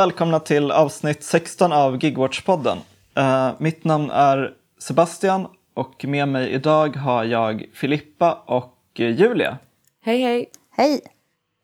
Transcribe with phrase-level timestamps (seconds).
[0.00, 2.76] välkomna till avsnitt 16 av Gigwatch-podden.
[3.18, 9.58] Uh, mitt namn är Sebastian och med mig idag har jag Filippa och Julia.
[10.04, 10.50] Hej hej!
[10.76, 11.00] Hej!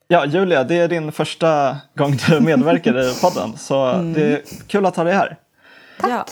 [0.08, 4.12] Ja, Julia, det är din första gång du medverkar i podden så mm.
[4.12, 5.36] det är kul att ha dig här.
[6.00, 6.10] Tack!
[6.10, 6.24] Ja.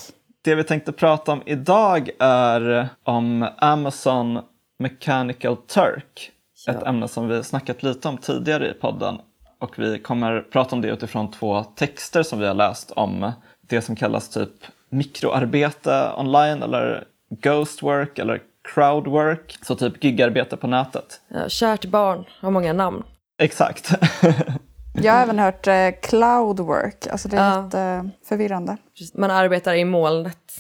[0.43, 4.41] Det vi tänkte prata om idag är om Amazon
[4.79, 6.31] Mechanical Turk.
[6.67, 6.73] Ja.
[6.73, 9.19] Ett ämne som vi snackat lite om tidigare i podden
[9.65, 13.83] och vi kommer prata om det utifrån två texter som vi har läst om det
[13.83, 14.51] som kallas typ
[14.91, 18.43] mikroarbete online eller ghost work eller
[18.75, 21.21] crowdwork, så typ gigarbete på nätet.
[21.29, 23.03] Ja, kärt barn har många namn.
[23.39, 23.91] Exakt.
[25.03, 27.65] Jag har även hört eh, cloudwork, alltså det är ja.
[27.65, 28.77] lite eh, förvirrande.
[29.15, 30.53] Man arbetar i molnet.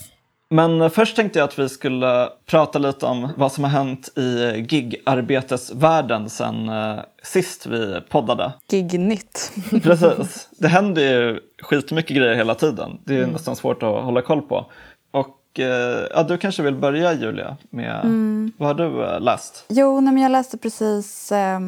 [0.50, 4.66] Men först tänkte jag att vi skulle prata lite om vad som har hänt i
[4.69, 8.52] gigarbetesvärlden sen eh, sist vi poddade.
[8.69, 9.52] Gignytt.
[9.82, 10.48] Precis.
[10.50, 13.00] Det händer ju skitmycket grejer hela tiden.
[13.04, 13.30] Det är mm.
[13.30, 14.66] nästan svårt att hålla koll på.
[15.10, 18.52] Och eh, ja, du kanske vill börja Julia med mm.
[18.56, 19.64] vad har du eh, läst?
[19.69, 21.60] Jo, nej, jag läste precis eh,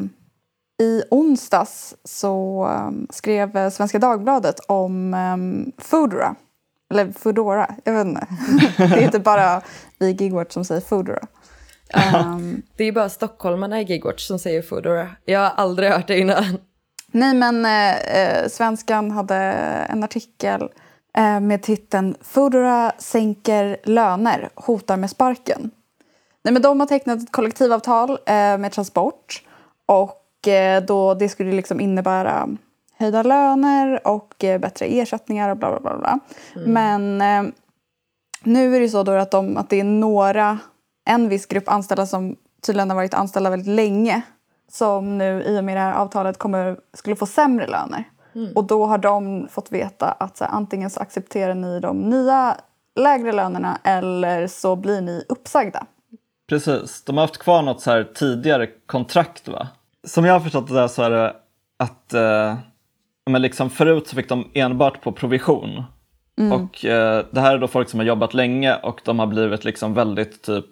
[0.81, 6.35] i onsdags så um, skrev Svenska Dagbladet om um, Foodora
[6.89, 8.27] eller Foodora, jag vet inte.
[8.77, 9.61] det är inte bara
[9.99, 11.27] vi i Gigwatch som säger Foodora.
[12.33, 15.09] Um, det är bara stockholmarna i Gigwatch som säger Foodora.
[15.25, 16.43] Jag har aldrig hört det innan.
[17.11, 19.35] Nej, men eh, eh, Svenskan hade
[19.89, 20.69] en artikel
[21.17, 25.71] eh, med titeln Foodora sänker löner, hotar med sparken.
[26.43, 29.43] Nej, men de har tecknat ett kollektivavtal eh, med Transport
[29.85, 32.49] och eh, då det skulle liksom innebära
[32.97, 36.19] höjda löner och eh, bättre ersättningar och bla bla bla.
[36.55, 36.73] Mm.
[36.73, 37.53] Men eh,
[38.43, 40.59] nu är det så då att, de, att det är några,
[41.05, 44.21] en viss grupp anställda som tydligen har varit anställda väldigt länge
[44.71, 48.03] som nu i och med det här avtalet kommer, skulle få sämre löner.
[48.35, 48.53] Mm.
[48.55, 52.57] Och då har de fått veta att så här, antingen så accepterar ni de nya
[52.95, 55.85] lägre lönerna eller så blir ni uppsagda.
[56.49, 59.67] Precis, de har haft kvar något så här tidigare kontrakt va?
[60.07, 61.35] Som jag har förstått det där så är det
[61.77, 62.55] att eh,
[63.27, 65.83] men liksom förut så fick de enbart på provision.
[66.39, 66.51] Mm.
[66.51, 69.65] Och eh, det här är då folk som har jobbat länge och de har blivit
[69.65, 70.65] liksom väldigt typ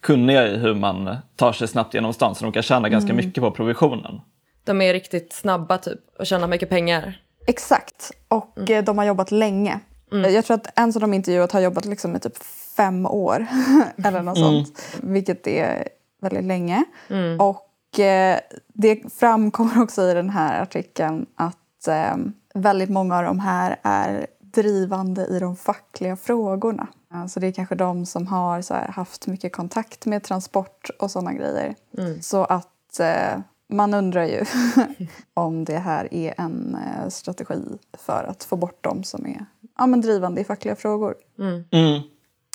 [0.00, 3.26] kunniga i hur man tar sig snabbt genom stan så de kan tjäna ganska mm.
[3.26, 4.20] mycket på provisionen.
[4.64, 7.20] De är riktigt snabba typ och tjänar mycket pengar.
[7.46, 8.78] Exakt, och mm.
[8.78, 9.80] Eh, de har jobbat länge.
[10.12, 10.34] Mm.
[10.34, 12.36] Jag tror att en som de intervjuat har jobbat liksom i typ
[12.76, 13.46] fem år
[14.04, 14.50] eller något mm.
[14.50, 14.98] sånt.
[15.02, 15.88] Vilket är
[16.20, 16.84] väldigt länge.
[17.08, 17.40] Mm.
[17.40, 18.38] Och eh,
[18.74, 22.16] det framkommer också i den här artikeln att eh,
[22.54, 26.86] väldigt många av de här är drivande i de fackliga frågorna.
[27.28, 31.10] Så det är kanske de som har så här, haft mycket kontakt med transport och
[31.10, 31.74] sådana grejer.
[31.98, 32.22] Mm.
[32.22, 34.44] Så att eh, man undrar ju
[35.34, 39.46] om det här är en eh, strategi för att få bort dem som är
[39.78, 41.14] ja, men drivande i fackliga frågor.
[41.38, 41.64] Mm.
[41.70, 42.00] Mm.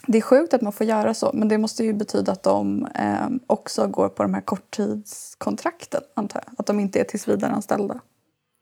[0.08, 2.86] Det är sjukt att man får göra så, men det måste ju betyda att de
[2.86, 6.54] eh, också går på de här korttidskontrakten, antar jag.
[6.58, 8.00] Att de inte är tillsvidareanställda.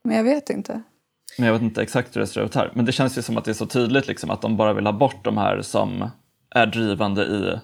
[0.03, 0.81] Men jag vet inte.
[1.38, 2.72] Men jag vet inte exakt hur det ser ut här.
[2.74, 4.86] Men det känns ju som att det är så tydligt liksom, att de bara vill
[4.86, 6.09] ha bort de här som
[6.50, 7.59] är drivande i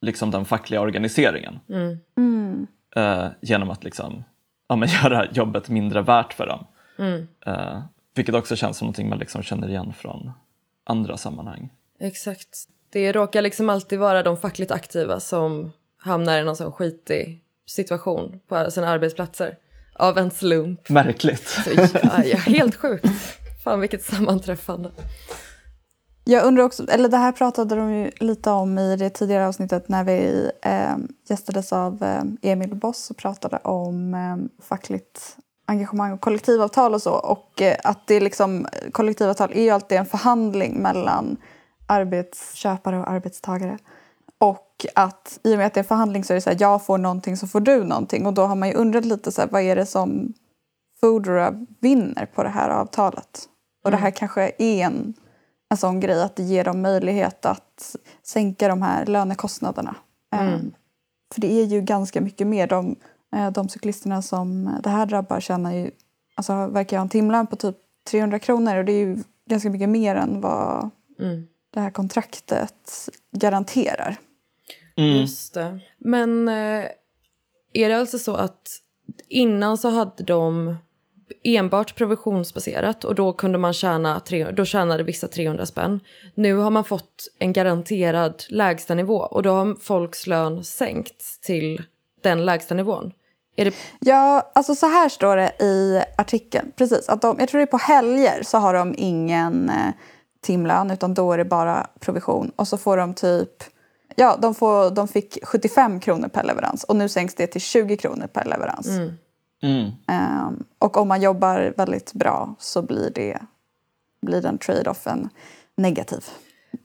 [0.00, 1.58] liksom, den fackliga organiseringen.
[1.68, 1.98] Mm.
[2.16, 2.66] Mm.
[2.96, 4.24] Uh, genom att liksom,
[4.68, 6.66] ja, men göra jobbet mindre värt för dem.
[6.98, 7.28] Mm.
[7.46, 7.82] Uh,
[8.14, 10.32] vilket också känns som någonting man liksom känner igen från
[10.84, 11.70] andra sammanhang.
[12.00, 12.68] Exakt.
[12.90, 18.40] Det råkar liksom alltid vara de fackligt aktiva som hamnar i någon sån skitig situation
[18.48, 19.56] på sina arbetsplatser
[19.94, 20.88] av en slump.
[20.88, 21.48] Märkligt.
[21.48, 21.70] Så,
[22.02, 23.06] ja, ja, helt sjukt.
[23.64, 24.90] Fan vilket sammanträffande.
[26.24, 29.88] Jag undrar också, eller det här pratade de ju lite om i det tidigare avsnittet
[29.88, 30.96] när vi eh,
[31.28, 37.12] gästades av eh, Emil Boss och pratade om eh, fackligt engagemang och kollektivavtal och så.
[37.12, 41.36] Och eh, att det liksom, kollektivavtal är ju alltid en förhandling mellan
[41.86, 43.78] arbetsköpare och arbetstagare.
[44.40, 46.56] Och att i och med att det är en förhandling så är det så här,
[46.60, 48.26] jag får någonting så får du någonting.
[48.26, 50.34] Och då har man ju undrat lite så här, vad är det som
[51.00, 53.48] Foodora vinner på det här avtalet?
[53.82, 53.98] Och mm.
[53.98, 55.14] det här kanske är en,
[55.70, 59.96] en sån grej att det ger dem möjlighet att sänka de här lönekostnaderna.
[60.34, 60.54] Mm.
[60.54, 60.74] Um,
[61.34, 62.66] för det är ju ganska mycket mer.
[62.66, 62.96] De,
[63.36, 65.90] eh, de cyklisterna som det här drabbar tjänar ju,
[66.34, 67.76] alltså verkar ha en timlön på typ
[68.10, 71.46] 300 kronor och det är ju ganska mycket mer än vad mm.
[71.74, 74.18] det här kontraktet garanterar.
[74.96, 75.20] Mm.
[75.20, 75.80] Just det.
[75.98, 76.84] Men eh,
[77.72, 78.80] är det alltså så att
[79.28, 80.76] innan så hade de
[81.44, 84.22] enbart provisionsbaserat och då kunde man tjäna,
[84.56, 86.00] då tjänade vissa 300 spänn.
[86.34, 91.82] Nu har man fått en garanterad lägstanivå och då har folks lön sänkts till
[92.22, 93.12] den lägstanivån.
[93.56, 93.74] Är det...
[94.00, 96.72] Ja, alltså så här står det i artikeln.
[96.76, 99.94] Precis, att de, jag tror det är på helger så har de ingen eh,
[100.42, 102.52] timlön utan då är det bara provision.
[102.56, 103.64] Och så får de typ,
[104.14, 107.96] ja de, får, de fick 75 kronor per leverans och nu sänks det till 20
[107.96, 108.88] kronor per leverans.
[109.62, 109.90] Mm.
[110.46, 113.38] Um, och om man jobbar väldigt bra så blir, det,
[114.22, 115.28] blir den trade-offen
[115.76, 116.24] negativ.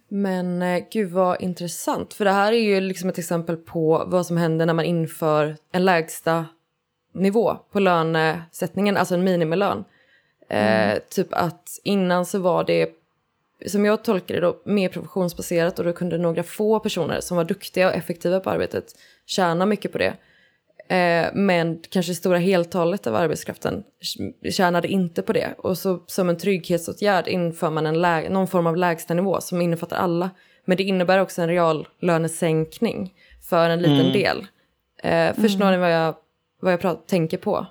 [0.09, 2.13] Men eh, gud vad intressant.
[2.13, 5.57] För det här är ju liksom ett exempel på vad som händer när man inför
[5.71, 6.45] en lägsta
[7.13, 9.83] nivå på lönesättningen, alltså en minimilön.
[10.49, 12.89] Eh, typ att innan så var det,
[13.67, 17.43] som jag tolkar det då, mer professionsbaserat och då kunde några få personer som var
[17.43, 18.85] duktiga och effektiva på arbetet
[19.25, 20.13] tjäna mycket på det.
[20.95, 23.83] Eh, men kanske stora heltalet av arbetskraften
[24.51, 25.53] tjänade inte på det.
[25.57, 29.97] Och så som en trygghetsåtgärd inför man en lä- någon form av lägstanivå som innefattar
[29.97, 30.29] alla.
[30.65, 33.13] Men det innebär också en reallönesänkning
[33.49, 34.13] för en liten Mm.
[34.13, 34.47] del.
[35.03, 36.15] Eh, förstår ni vad jag,
[36.61, 37.65] vad jag pratar, tänker på?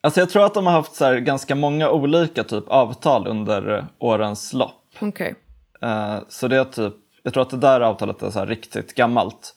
[0.00, 4.52] Alltså jag tror att de har haft så ganska många olika typ avtal under årens
[4.52, 4.82] lopp.
[5.00, 5.34] Okej.
[5.82, 9.54] Eh, så det är typ, jag tror att det där avtalet är så riktigt gammalt.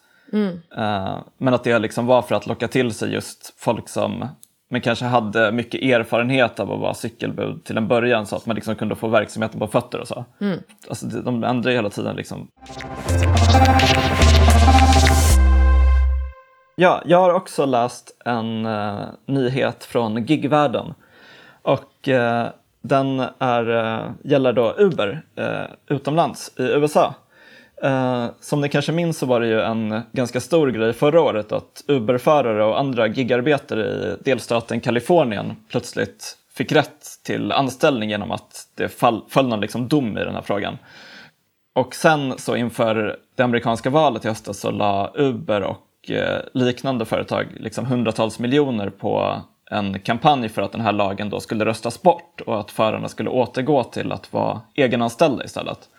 [0.77, 4.27] Eh, men att det liksom var för att locka till sig just folk som
[4.71, 8.56] men kanske hade mycket erfarenhet av att vara cykelbud till en början så att man
[8.56, 10.25] liksom kunde få verksamheten på fötter och så.
[10.89, 12.47] Alltså det- de ändrar ju hela tiden liksom.
[16.75, 20.94] Ja, jag har också läst en eh, nyhet från gigvärlden.
[21.62, 22.47] Och eh,
[22.81, 27.13] den är, eh, gäller då Uber eh, utomlands i USA.
[27.83, 31.51] Eh, som ni kanske minns så var det ju en ganska stor grej förra året
[31.51, 38.67] att Uber-förare och andra gigarbetare i delstaten Kalifornien plötsligt fick rätt till anställning genom att
[38.75, 40.77] det fall, föll någon liksom dom i den här frågan.
[41.75, 47.05] Och sen så inför det amerikanska valet i höstas så la Uber och eh, liknande
[47.05, 52.01] företag liksom hundratals miljoner på en kampanj för att den här lagen då skulle röstas
[52.01, 55.89] bort och att förarna skulle återgå till att vara egenanställda istället.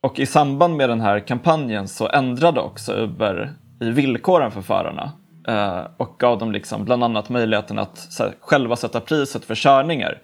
[0.00, 5.12] Och i samband med den här kampanjen så ändrade också Uber i villkoren för förarna
[5.48, 8.08] eh, och gav dem liksom bland annat möjligheten att
[8.40, 10.18] själva sätta priset för körningar.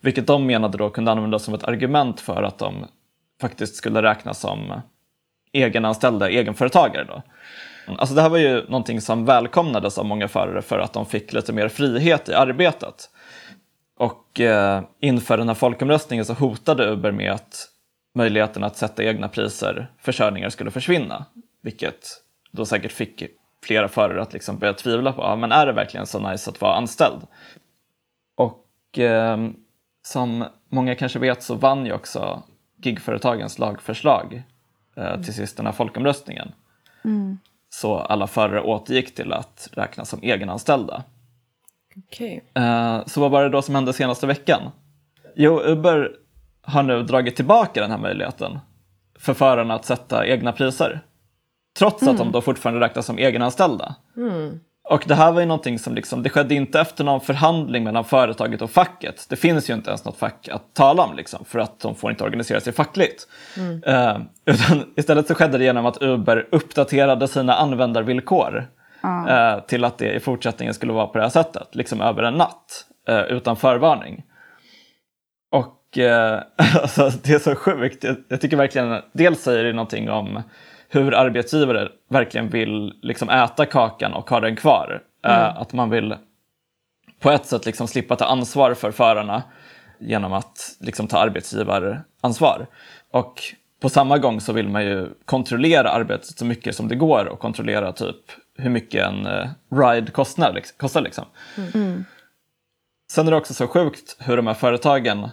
[0.00, 2.74] Vilket de menade då kunde användas som ett argument för att de
[3.40, 4.80] faktiskt skulle räknas som
[5.52, 7.04] egenanställda egenföretagare.
[7.04, 7.22] Då.
[7.86, 11.32] Alltså det här var ju någonting som välkomnades av många förare för att de fick
[11.32, 13.10] lite mer frihet i arbetet.
[13.96, 17.68] Och eh, inför den här folkomröstningen så hotade Uber med att
[18.14, 21.24] möjligheten att sätta egna priser för körningar skulle försvinna.
[21.62, 22.06] Vilket
[22.50, 23.24] då säkert fick
[23.64, 26.60] flera förare att liksom börja tvivla på, ja, men är det verkligen så nice att
[26.60, 27.20] vara anställd?
[28.36, 29.48] Och eh,
[30.02, 32.42] som många kanske vet så vann ju också
[32.76, 34.42] gigföretagens lagförslag
[34.96, 36.52] eh, till sist den här folkomröstningen.
[37.80, 41.04] Så alla förare återgick till att räknas som egenanställda.
[41.96, 42.44] Okej.
[42.54, 44.62] Eh, så vad var det då som hände senaste veckan?
[45.36, 46.12] Jo, Uber
[46.62, 48.58] har nu dragit tillbaka den här möjligheten
[49.18, 51.00] för förarna att sätta egna priser.
[51.78, 53.94] Trots att de då fortfarande räknas som egenanställda.
[54.88, 58.04] Och det här var ju någonting som liksom, det skedde inte efter någon förhandling mellan
[58.04, 59.26] företaget och facket.
[59.28, 62.10] Det finns ju inte ens något fack att tala om liksom, för att de får
[62.10, 63.28] inte organisera sig fackligt.
[63.86, 68.66] Eh, utan istället så skedde det genom att Uber uppdaterade sina användarvillkor
[69.28, 72.34] eh, till att det i fortsättningen skulle vara på det här sättet, liksom över en
[72.34, 74.22] natt, eh, utan förvarning.
[75.50, 75.80] Och
[76.82, 78.04] alltså, det är så sjukt.
[78.04, 80.42] Jag, jag tycker verkligen, dels säger det någonting om
[80.88, 85.02] hur arbetsgivare verkligen vill liksom äta kakan och ha den kvar.
[85.26, 86.16] Eh, att man vill
[87.20, 89.42] på ett sätt liksom slippa ta ansvar för förarna
[89.98, 92.66] genom att liksom ta arbetsgivaransvar.
[93.10, 93.42] Och
[93.80, 97.38] på samma gång så vill man ju kontrollera arbetet så mycket som det går och
[97.38, 98.16] kontrollera typ
[98.58, 100.52] hur mycket en eh, ride kostar.
[100.52, 101.24] Liksom, kostar liksom.
[103.12, 105.28] Sen är det också så sjukt hur de här företagen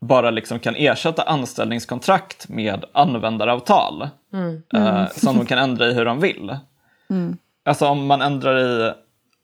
[0.00, 4.08] bara liksom kan ersätta anställningskontrakt med användaravtal
[4.74, 6.56] eh, som de kan ändra i hur de vill.
[7.66, 8.92] Alltså om man ändrar i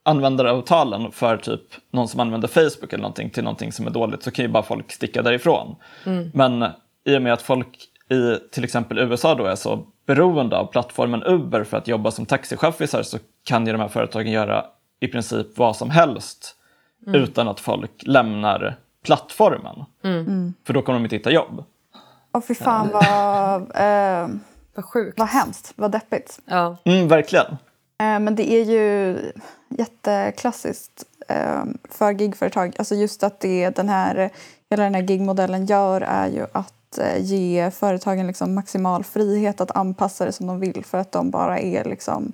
[0.02, 4.30] användaravtalen för typ någon som använder Facebook eller någonting till någonting som är dåligt så
[4.30, 5.76] kan ju bara folk sticka därifrån.
[6.34, 6.66] Men
[7.04, 7.68] i och med att folk
[8.10, 12.26] i till exempel USA då är så beroende av plattformen Uber för att jobba som
[12.26, 14.64] taxichaffisar så kan ju de här företagen göra
[15.00, 16.56] i princip vad som helst
[17.06, 19.84] utan att folk lämnar plattformen.
[20.66, 21.64] För då kommer de inte hitta jobb.
[22.32, 24.28] Och fy fan vad, eh,
[24.74, 25.18] Vad sjukt.
[25.18, 26.40] vad hemskt, vad deppigt.
[26.44, 26.76] Ja.
[26.84, 27.46] Mm, verkligen.
[28.00, 29.18] Eh, men det är ju
[29.68, 32.74] jätteklassiskt eh, för gigföretag.
[32.78, 34.30] Alltså just att det den här,
[34.70, 39.76] hela den här gigmodellen gör är ju att eh, ge företagen liksom maximal frihet att
[39.76, 42.32] anpassa det som de vill för att de bara är liksom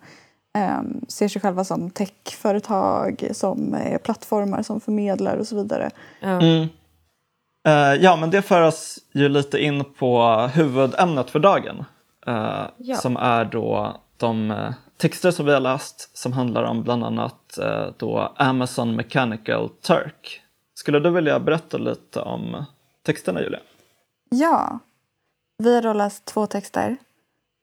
[1.08, 5.90] ser sig själva som techföretag, som är plattformar som förmedlar och så vidare.
[6.20, 6.28] Ja.
[6.28, 6.68] Mm.
[7.66, 10.22] Eh, ja, men det för oss ju lite in på
[10.54, 11.84] huvudämnet för dagen.
[12.26, 12.96] eh, Ja.
[12.96, 17.58] Som är då de eh, texter som vi har läst som handlar om bland annat
[17.58, 20.40] eh, då Amazon Mechanical Turk.
[20.74, 22.64] Skulle du vilja berätta lite om
[23.06, 23.60] texterna Julia?
[24.30, 24.78] Ja,
[25.58, 26.96] vi har då läst två texter.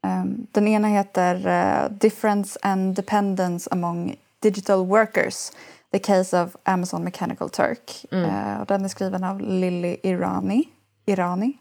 [0.03, 5.51] Um, den ena heter eh, Difference and Dependence among Digital Workers.
[5.91, 8.05] The Case of Amazon Mechanical Turk.
[8.12, 10.63] Eh, och den är skriven av Lily Irani.
[11.05, 11.57] Irani.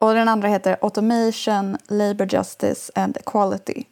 [0.00, 3.84] Och den andra heter Automation, Labour Justice and Equality.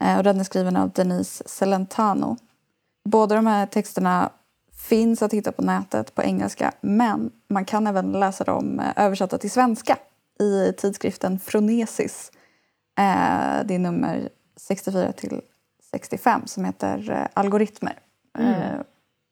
[0.00, 2.36] Eh, och den är skriven av Denise Celentano.
[3.04, 4.30] Båda de här texterna
[4.76, 9.38] finns att hitta på nätet på engelska men man kan även läsa dem eh, översatta
[9.38, 9.98] till svenska
[10.40, 12.32] i tidskriften Fronesis.
[12.98, 15.40] Eh, det är nummer 64 till
[15.90, 17.98] 65 som heter eh, Algoritmer.
[18.38, 18.80] Eh,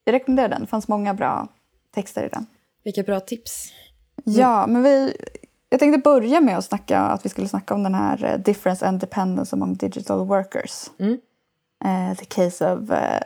[0.05, 1.49] jag rekommenderar den, det fanns många bra
[1.95, 2.47] texter i den.
[2.85, 3.73] Vilka bra tips.
[4.25, 5.17] Ja, men vi,
[5.69, 8.87] jag tänkte börja med att snacka, att vi skulle snacka om den här eh, Difference
[8.87, 10.91] and Dependence among Digital Workers.
[10.99, 11.21] Mm.
[11.85, 13.21] Eh, the case of eh,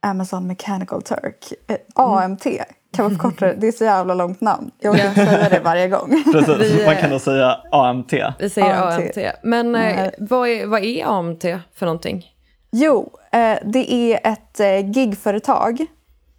[0.00, 1.52] Amazon Mechanical Turk.
[1.66, 2.46] Eh, AMT
[2.94, 3.54] kan man förkorta det.
[3.54, 4.70] Det är så jävla långt namn.
[4.78, 6.24] Jag inte säga det varje gång.
[6.32, 8.12] Precis, Vi, man eh, kan då säga AMT.
[8.38, 9.16] Vi säger AMT.
[9.16, 9.34] AMT.
[9.42, 11.42] Men eh, vad, är, vad är AMT
[11.74, 12.24] för någonting?
[12.70, 15.86] Jo, eh, det är ett eh, gigföretag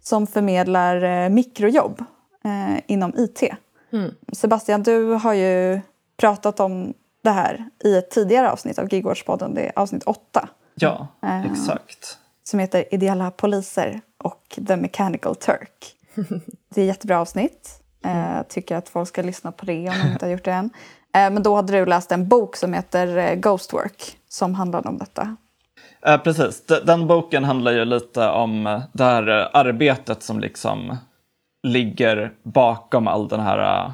[0.02, 2.00] som förmedlar eh, mikrojobb
[2.44, 3.42] eh, inom IT.
[3.92, 4.10] Mm.
[4.32, 5.80] Sebastian, du har ju
[6.16, 11.08] pratat om det här i ett tidigare avsnitt av Gigwatch-podden, det är avsnitt 8, Ja,
[11.22, 11.46] Eh.
[11.52, 12.18] exakt.
[12.44, 15.95] som heter Ideella poliser och The Mechanical Turk.
[16.74, 17.80] Det är ett jättebra avsnitt.
[18.04, 20.70] Eh, tycker att folk ska lyssna på det om de inte har gjort det än.
[21.14, 24.98] Eh, men då hade du läst en bok som heter eh, Ghostwork som handlade om
[24.98, 25.36] detta.
[26.06, 30.96] Eh, precis, den boken handlar ju lite om det här arbetet som liksom
[31.62, 33.92] ligger bakom all den här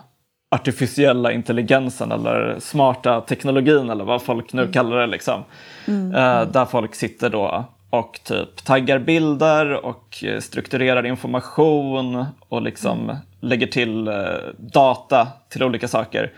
[0.51, 5.07] artificiella intelligensen eller smarta teknologin eller vad folk nu kallar det.
[5.07, 5.45] Liksom.
[5.89, 13.67] Eh, där folk sitter då och typ taggar bilder och strukturerar information och liksom lägger
[13.67, 14.15] till eh,
[14.59, 16.33] data till olika saker.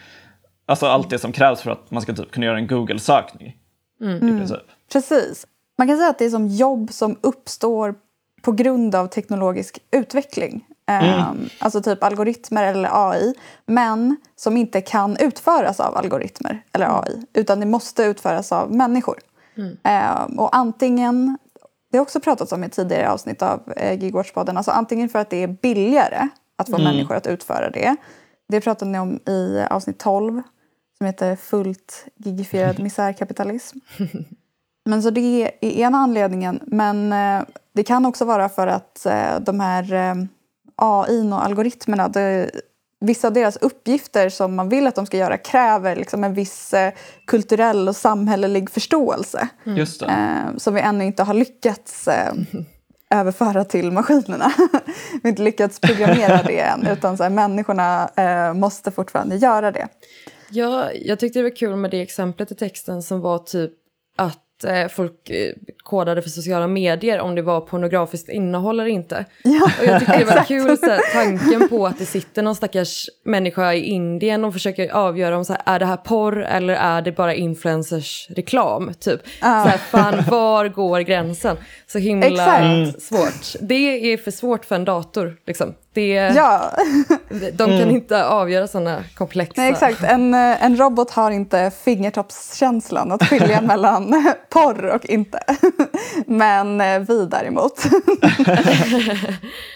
[0.66, 3.56] Alltså allt det som krävs för att man ska typ kunna göra en Google-sökning.
[4.00, 4.58] I princip.
[4.92, 5.46] Precis.
[5.78, 7.94] Man kan säga att det är som jobb som uppstår
[8.42, 10.64] på grund av teknologisk utveckling.
[10.86, 13.34] Ehm, Alltså typ algoritmer eller AI.
[13.66, 17.22] Men som inte kan utföras av algoritmer eller AI.
[17.34, 19.18] Utan det måste utföras av människor.
[19.82, 21.38] Ehm, och antingen,
[21.94, 24.56] det har också pratats om i tidigare avsnitt av eh, Gigwatch-podden.
[24.56, 27.96] Alltså antingen för att det är billigare att få människor att utföra det.
[28.48, 30.42] Det pratade ni om i avsnitt 12
[30.98, 33.78] som heter Fullt gigifierad misärkapitalism.
[34.84, 36.60] Men så det är ena anledningen.
[36.66, 40.14] Men eh, det kan också vara för att eh, de här eh,
[40.76, 42.50] AI och algoritmerna, det,
[43.04, 46.74] vissa av deras uppgifter som man vill att de ska göra kräver liksom en viss
[46.74, 46.92] eh,
[47.26, 49.48] kulturell och samhällelig förståelse.
[49.64, 50.06] Just det.
[50.06, 52.32] Eh, som vi ännu inte har lyckats eh,
[53.10, 54.52] överföra till maskinerna.
[55.12, 59.72] vi har inte lyckats programmera det än, utan så här, människorna eh, måste fortfarande göra
[59.72, 59.88] det.
[60.50, 63.72] Ja, jag tyckte det var kul med det exemplet i texten som var typ
[64.16, 69.24] att eh, folk eh, kodade för sociala medier om det var pornografiskt innehåll eller inte.
[69.42, 72.54] Ja, Och jag tyckte det var kul så här, tanken på att det sitter någon
[72.56, 76.74] stackars människa i Indien och försöker avgöra om så här, är det här porr eller
[76.74, 79.20] är det bara influencers reklam typ.
[79.40, 81.56] Så här, fan var går gränsen?
[81.86, 83.02] Så himla Exakt.
[83.02, 83.60] svårt.
[83.60, 85.74] Det är för svårt för en dator liksom.
[85.94, 86.70] Det, Ja,
[87.52, 89.52] De kan inte avgöra sådana komplexa...
[89.56, 90.02] nej, exakt.
[90.02, 95.38] En, eh, en robot har inte fingertoppskänslan att skilja mellan porr och inte.
[96.26, 97.84] Men eh, vi däremot,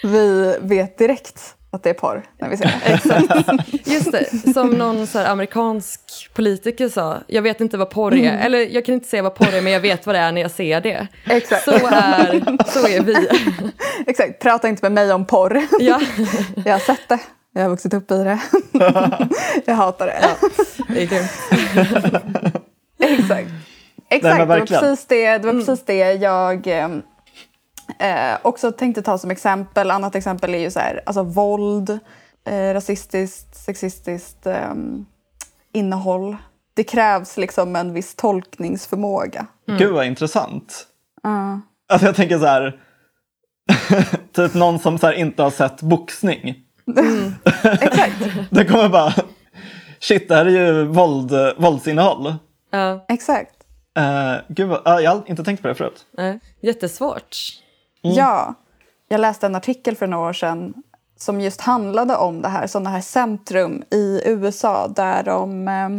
[0.03, 2.93] vi vet direkt att det är porr när vi ser det.
[2.93, 3.87] Exakt.
[3.87, 8.37] Just det, som någon så här amerikansk politiker sa, jag vet inte vad porr är,
[8.37, 10.41] eller jag kan inte säga vad porr är men jag vet vad det är när
[10.41, 11.07] jag ser det.
[11.25, 11.63] Exakt.
[11.63, 13.29] Så är, så är vi.
[14.07, 15.61] Exakt, prata inte med mig om porr.
[15.79, 16.01] Ja,
[16.65, 17.19] Jag har sett det,
[17.53, 18.39] jag har vuxit upp i det.
[19.65, 20.35] jag hatar det.
[20.93, 21.31] det är grymt.
[22.99, 23.49] Exakt.
[24.11, 24.81] Exakt, men det var verkligen.
[24.81, 26.67] precis det, det, var precis det jag
[27.99, 29.91] eh, också tänkte ta som exempel.
[29.91, 31.99] Annat exempel är ju så här, alltså våld,
[32.45, 34.73] eh, rasistiskt, sexistiskt eh,
[35.73, 36.37] innehåll.
[36.73, 39.45] Det krävs liksom en viss tolkningsförmåga.
[39.65, 40.87] Gud vad intressant.
[41.23, 41.61] Ja.
[41.89, 42.79] Alltså jag tänker så här.
[44.31, 46.55] typ någon som så här inte har sett boxning.
[47.63, 48.15] Exakt,
[48.49, 49.13] Det kommer bara.
[49.99, 52.35] Shit, det här är ju våld, våldsinnehåll.
[52.71, 53.05] Ja.
[53.07, 53.55] exakt.
[53.99, 56.05] Uh, gud vad, uh, jag har inte tänkt på det förut.
[56.17, 57.37] Nej, jättesvårt.
[58.03, 58.17] Mm.
[58.17, 58.53] Ja,
[59.07, 60.73] jag läste en artikel för några år sedan
[61.17, 65.89] som just handlade om det här, sådana här centrum i USA där de eh,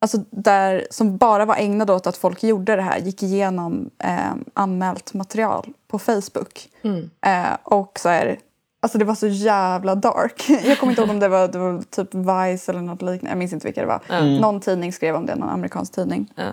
[0.00, 4.34] Alltså där, som bara var ägnade åt att folk gjorde det här, gick igenom eh,
[4.54, 6.68] anmält material på Facebook.
[6.82, 7.10] Mm.
[7.26, 8.38] Eh, och så är
[8.80, 10.44] Alltså det var så jävla dark.
[10.64, 13.28] Jag kommer inte ihåg om det var, det var typ Vice eller något liknande.
[13.28, 14.00] Jag minns inte vilka det var.
[14.08, 14.36] Mm.
[14.36, 16.32] Någon tidning skrev om det, någon amerikansk tidning.
[16.34, 16.52] Ja.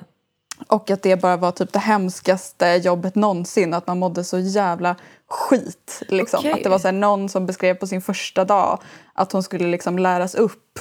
[0.68, 3.74] Och att det bara var typ det hemskaste jobbet någonsin.
[3.74, 4.96] Att man mådde så jävla
[5.28, 6.04] skit.
[6.08, 6.40] Liksom.
[6.40, 6.54] Okej.
[6.54, 8.80] Att det var så här, någon som beskrev på sin första dag
[9.14, 10.80] att hon skulle liksom läras upp.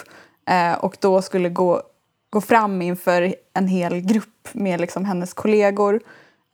[0.50, 1.82] Eh, och då skulle gå,
[2.30, 6.00] gå fram inför en hel grupp med liksom hennes kollegor.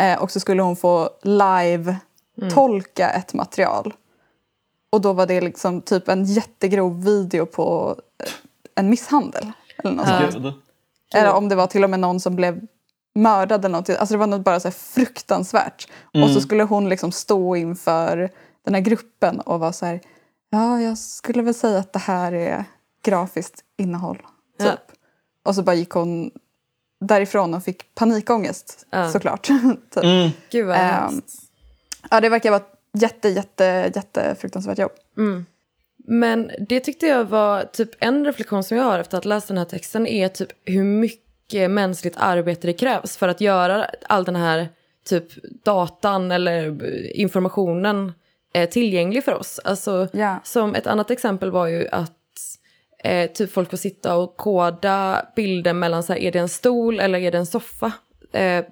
[0.02, 3.94] Eh, och så skulle hon få live-tolka ett material.
[4.92, 8.30] Och då var det liksom typ en jättegrov video på eh,
[8.74, 9.52] en misshandel.
[9.76, 10.34] Eller något.
[10.34, 10.52] Gud.
[11.14, 12.60] Eller om det var till och med någon som blev
[13.14, 13.90] mördad eller något.
[13.90, 15.88] Alltså det var något bara så här fruktansvärt.
[16.22, 18.30] Och så skulle hon liksom stå inför
[18.64, 20.00] den här gruppen och vara så här.
[20.50, 22.64] Ja, jag skulle väl säga att det här är
[23.04, 24.16] grafiskt innehåll.
[24.58, 24.68] Typ.
[24.68, 24.76] Ja.
[25.44, 26.30] Och så bara gick hon
[27.00, 29.10] därifrån och fick panikångest Ja.
[29.10, 29.42] såklart.
[29.90, 30.04] typ.
[30.04, 30.30] Mm.
[30.50, 31.42] Gud vad hemskt.
[32.10, 34.92] Ja, det verkar vara ett jätte, jätte, jätte fruktansvärt jobb.
[36.04, 39.48] Men det tyckte jag var typ en reflektion som jag har efter att ha läst
[39.48, 44.24] den här texten är typ hur mycket mänskligt arbete det krävs för att göra all
[44.24, 44.68] den här
[45.08, 45.24] typ
[45.64, 46.82] datan eller
[47.16, 48.12] informationen
[48.54, 49.60] eh, tillgänglig för oss.
[49.64, 50.40] Alltså Ja.
[50.44, 52.16] som ett annat exempel var ju att
[53.04, 57.00] eh, typ folk får sitta och koda bilden mellan så här, är det en stol
[57.00, 57.92] eller är det en soffa
[58.32, 58.64] eh,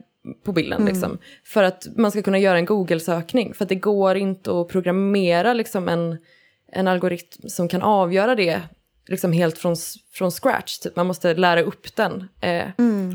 [0.45, 1.19] på bilden liksom.
[1.45, 3.55] För att man ska kunna göra en Google-sökning.
[3.55, 6.19] För att det går inte att programmera liksom en,
[6.73, 8.61] en algoritm som kan avgöra det
[9.09, 9.77] liksom helt från,
[10.13, 10.79] från scratch.
[10.79, 10.97] Typ.
[10.97, 12.29] Man måste lära upp den.
[12.41, 12.67] Eh,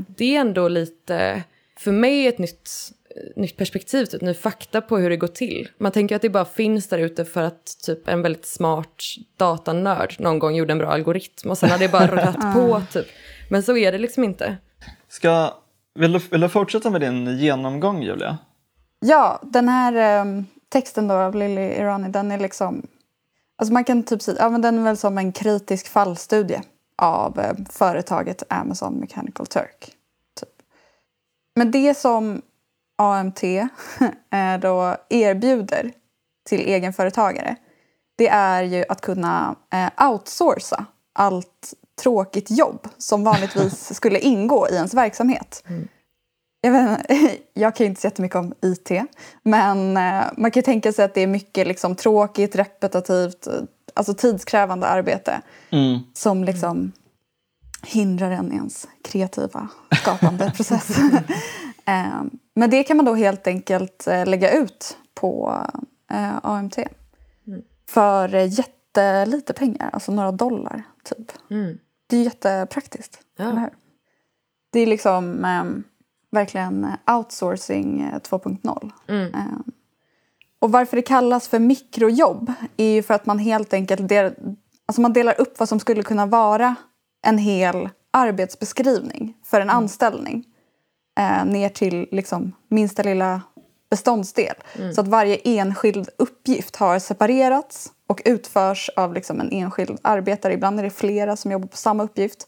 [0.08, 1.44] Det är ändå lite,
[1.80, 2.70] för mig, ett nytt,
[3.36, 5.70] nytt perspektiv, typ, ny fakta på hur det går till.
[5.78, 9.04] Man tänker att det bara finns där ute för att typ en väldigt smart
[9.38, 13.06] datanörd någon gång gjorde en bra algoritm och sen har det bara rullat på typ.
[13.50, 14.58] Men så är det liksom inte.
[15.10, 15.54] Ska,
[15.96, 18.38] vill, du, vill du fortsätta med din genomgång Julia?
[19.00, 22.88] Ja, den här ehm, texten då av Lily Irani, den är liksom...
[23.64, 26.62] Alltså man kan typ ja men den är väl som en kritisk fallstudie
[26.98, 29.96] av eh, företaget Amazon Mechanical Turk.
[30.40, 30.50] Typ.
[31.56, 32.42] Men det som
[32.98, 35.92] AMT eh, då erbjuder
[36.46, 37.56] till egenföretagare
[38.18, 44.76] det är ju att kunna eh, outsourca allt tråkigt jobb som vanligtvis skulle ingå i
[44.76, 45.64] ens verksamhet.
[46.66, 47.00] Jag, vet,
[47.54, 48.90] jag kan ju inte så jättemycket om IT,
[49.44, 53.54] men eh, man kan ju tänka sig att det är mycket liksom, tråkigt, repetitivt, eh,
[53.94, 56.00] alltså tidskrävande arbete Mm.
[56.14, 56.92] som liksom
[57.86, 59.68] hindrar en i ens kreativa
[60.02, 60.98] skapande process.
[61.86, 62.22] Eh,
[62.56, 65.58] Men det kan man då helt enkelt lägga ut på
[66.42, 66.78] AMT.
[67.90, 71.32] För eh, jättelite pengar, alltså några dollar typ.
[71.52, 71.78] Mm.
[72.08, 73.20] Det är jättepraktiskt.
[73.38, 73.44] Ja.
[73.50, 73.70] Eller hur?
[74.72, 75.64] Det är liksom eh,
[76.34, 78.92] verkligen eh, outsourcing eh, 2.0.
[79.08, 79.34] Mm.
[79.34, 79.42] Eh,
[80.60, 84.34] och varför det kallas för mikrojobb är ju för att man helt enkelt del,
[84.86, 86.76] alltså man delar upp vad som skulle kunna vara
[87.26, 90.46] en hel arbetsbeskrivning för en anställning
[91.20, 93.42] eh, ner till liksom minsta lilla
[93.90, 94.56] beståndsdel.
[94.96, 100.54] Så att varje enskild uppgift har separerats och utförs av liksom en enskild arbetare.
[100.54, 102.48] Ibland är det flera som jobbar på samma uppgift.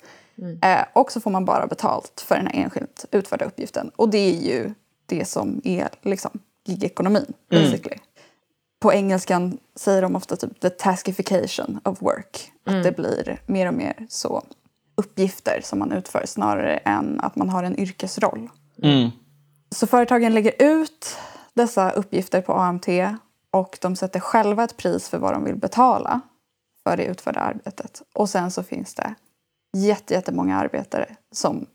[0.61, 3.91] Eh, och så får man bara betalt för den här enskilt utförda uppgiften.
[3.95, 4.73] Och det är ju
[5.05, 7.97] det som är liksom gigekonomin, basically.
[8.79, 12.51] På engelskan säger de ofta typ the taskification of work.
[12.65, 14.43] Att det blir mer och mer så
[14.95, 18.49] uppgifter som man utför snarare än att man har en yrkesroll.
[18.83, 19.09] Mm.
[19.69, 21.17] Så företagen lägger ut
[21.53, 22.87] dessa uppgifter på AMT
[23.51, 26.21] och de sätter själva ett pris för vad de vill betala
[26.83, 28.01] för det utförda arbetet.
[28.13, 29.15] Och sen så finns det
[29.75, 31.65] jätte, jättemånga arbetare som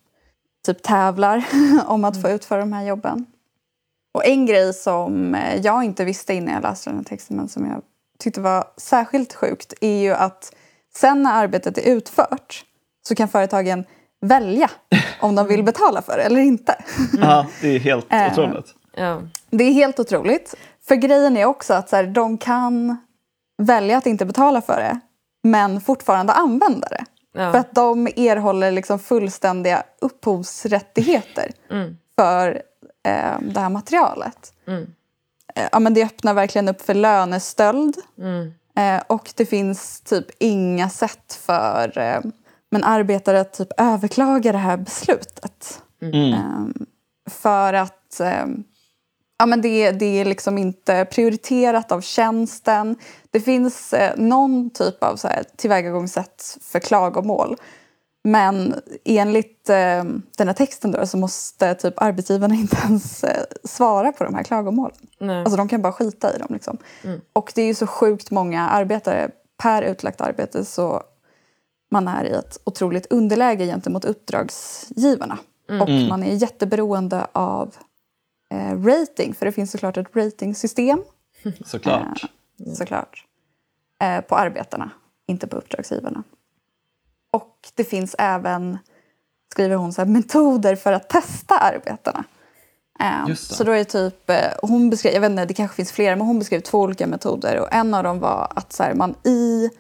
[0.67, 1.45] typ tävlar
[1.87, 3.27] om att få utföra de här jobben.
[4.15, 7.49] Och en grej som eh, jag inte visste innan jag läste den här texten men
[7.49, 7.83] som jag
[8.19, 10.55] tyckte var särskilt sjukt är ju att
[10.95, 12.65] sen när arbetet är utfört
[13.09, 13.85] så kan företagen
[14.21, 14.71] välja
[15.21, 16.85] om de vill betala för det eller inte.
[17.21, 18.75] Ja, det är helt Eh, otroligt.
[19.51, 20.55] Det är helt otroligt.
[20.89, 22.97] För grejen är också att så här, de kan
[23.63, 25.01] välja att inte betala för det
[25.43, 27.05] men fortfarande använda det.
[27.33, 27.53] Ja.
[27.53, 31.97] För att de erhåller liksom fullständiga upphovsrättigheter Mm.
[32.17, 32.63] för
[33.05, 34.53] eh, det här materialet.
[34.67, 34.95] Mm.
[35.55, 37.97] Eh, ja, men det öppnar verkligen upp för lönestöld.
[38.19, 38.53] Mm.
[38.77, 42.21] Eh, och det finns typ inga sätt för eh,
[42.71, 45.83] men arbetare att typ överklaga det här beslutet.
[46.03, 46.33] Mm.
[46.33, 46.85] Eh,
[47.31, 48.47] för att eh,
[49.39, 52.97] ja, men det, det är liksom inte prioriterat av tjänsten.
[53.31, 57.57] Det finns eh, någon typ av så här, tillvägagångssätt för klagomål.
[58.25, 60.05] Men enligt eh,
[60.39, 64.43] den här texten då, så måste typ arbetsgivarna inte ens eh, svara på de här
[64.43, 64.97] klagomålen.
[65.21, 65.41] Nej.
[65.41, 66.49] Alltså de kan bara skita i dem.
[66.51, 66.79] Liksom.
[67.33, 69.31] Och det är ju så sjukt många arbetare
[69.63, 71.03] per utlagt arbete så
[71.91, 75.39] man är i ett otroligt underläge gentemot uppdragsgivarna.
[75.81, 77.75] Och man är jätteberoende av
[78.55, 81.03] eh, rating, för det finns såklart ett ratingsystem
[81.65, 82.25] Såklart.
[82.77, 83.25] Såklart.
[84.03, 84.91] Eh, på arbetarna,
[85.27, 86.23] inte på uppdragsgivarna.
[87.31, 88.79] Och det finns även,
[89.53, 92.25] skriver hon, så här, metoder för att testa arbetarna.
[93.01, 96.17] Eh, så då är typ, eh, hon beskrev, jag vet inte, det kanske finns flera,
[96.17, 97.61] men hon beskrev två olika metoder.
[97.61, 99.71] Och en av dem var att så här, man i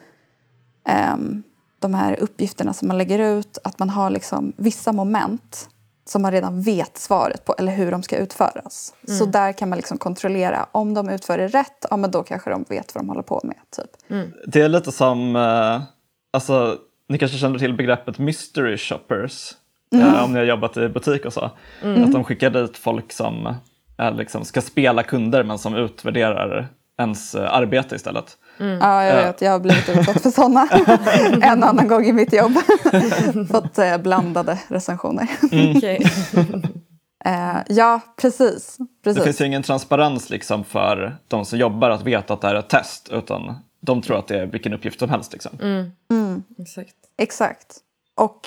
[0.84, 1.42] ehm,
[1.78, 5.68] de här uppgifterna som man lägger ut, att man har liksom vissa moment
[6.10, 8.94] som man redan vet svaret på eller hur de ska utföras.
[9.18, 12.50] Så där kan man liksom kontrollera om de utför det rätt, ja men då kanske
[12.50, 13.56] de vet vad de håller på med.
[13.76, 14.20] Typ.
[14.46, 15.82] Det är lite som, eh,
[16.30, 16.76] alltså,
[17.08, 19.52] ni kanske känner till begreppet mystery shoppers.
[19.94, 21.50] eh, om ni har jobbat i butik och så.
[22.04, 23.54] Att de skickar dit folk som
[23.98, 26.68] eh, liksom ska spela kunder men som utvärderar
[26.98, 28.36] ens eh, arbete istället.
[28.60, 30.68] Ja, jag vet, jag har blivit utsatt för såna
[31.42, 32.52] en annan gång i mitt jobb.
[33.50, 35.28] Fått eh, blandade recensioner.
[35.76, 36.12] Okej.
[37.24, 38.76] Eh, ja, precis.
[38.78, 39.24] Det precis.
[39.24, 42.58] finns ju ingen transparens liksom för de som jobbar att veta att det här är
[42.58, 45.32] ett test utan de tror att det är vilken uppgift som helst.
[45.32, 45.50] Liksom.
[46.58, 46.94] Exakt.
[47.18, 47.76] Exakt.
[48.14, 48.40] Och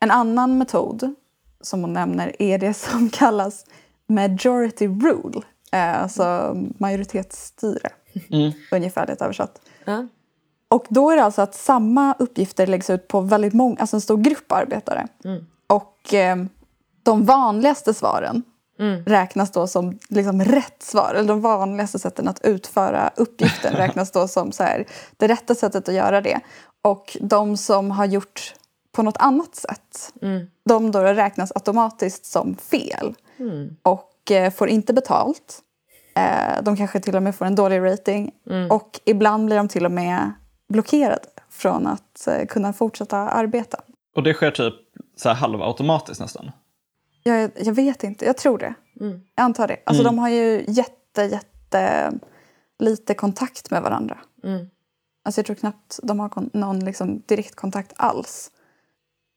[0.00, 1.14] en annan metod
[1.60, 3.64] som hon nämner är det som kallas
[4.08, 5.42] majority rule.
[5.72, 7.90] Eh, alltså majoritetsstyre,
[8.72, 9.60] ungefärligt översatt.
[9.84, 10.06] Ja.
[10.68, 14.00] Och då är det alltså att samma uppgifter läggs ut på väldigt många, alltså en
[14.00, 15.08] stor grupp arbetare.
[15.66, 16.36] Och eh,
[17.02, 18.42] de vanligaste svaren
[19.06, 21.14] räknas då som liksom rätt svar.
[21.14, 25.88] Eller de vanligaste sätten att utföra uppgiften räknas då som så här, det rätta sättet
[25.88, 26.40] att göra det.
[26.82, 28.54] Och de som har gjort
[28.92, 30.12] på något annat sätt,
[30.64, 33.14] de då räknas automatiskt som fel.
[33.82, 35.62] Och eh, får inte betalt.
[36.16, 38.32] Eh, de kanske till och med får en dålig rating.
[38.70, 40.32] Och ibland blir de till och med
[40.68, 41.18] blockerade
[41.50, 43.80] från att eh, kunna fortsätta arbeta.
[44.16, 44.74] Och det sker typ
[45.16, 46.50] så här halvautomatiskt nästan.
[47.22, 48.74] Jag, jag vet inte, jag tror det.
[49.34, 49.76] Jag antar det.
[49.86, 52.12] Alltså de har ju jätte, jätte
[52.78, 54.18] lite kontakt med varandra.
[55.24, 58.50] Alltså jag tror knappt de har kon- någon liksom direktkontakt alls.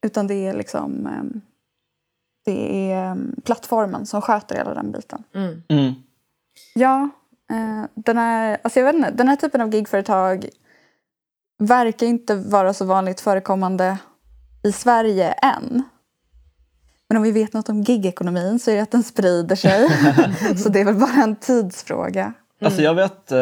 [0.06, 1.42] Utan det är liksom ehm,
[2.46, 5.24] det är ehm, plattformen som sköter hela den biten.
[5.70, 5.94] Mm.
[6.76, 7.10] Ja,
[7.52, 10.50] eh, den, här, alltså jag vet inte, den här typen av gigföretag
[11.60, 13.98] verkar inte vara så vanligt förekommande
[14.64, 15.84] i Sverige än.
[17.10, 19.88] Men om vi vet något om gigekonomin så är det att den sprider sig.
[20.58, 22.34] så det är väl bara en tidsfråga.
[22.62, 23.40] Alltså jag vet, eh,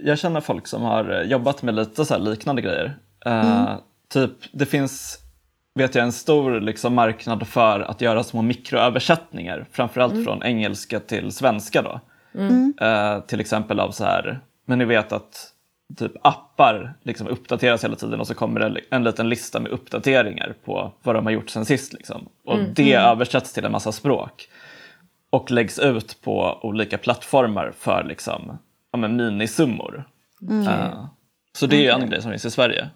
[0.00, 2.98] jag känner folk som har jobbat med lite så liknande grejer.
[3.26, 3.78] Eh,
[4.08, 5.18] Typ, det finns,
[5.74, 11.32] vet jag, en stor liksom marknad för att göra små mikroöversättningar, framförallt från engelska till
[11.32, 12.00] svenska då.
[12.80, 15.52] Eh, till exempel av så här, men ni vet att
[15.96, 20.54] typ appar liksom uppdateras hela tiden och så kommer det en liten lista med uppdateringar
[20.64, 21.92] på vad de har gjort sen sist.
[21.92, 22.28] Liksom.
[22.44, 24.48] Och det översätts till en massa språk
[25.30, 28.58] och läggs ut på olika plattformar för liksom,
[28.92, 30.04] ja, men minisummor.
[30.66, 31.04] Eh,
[31.52, 32.90] så det är ju en grej som finns i Sverige.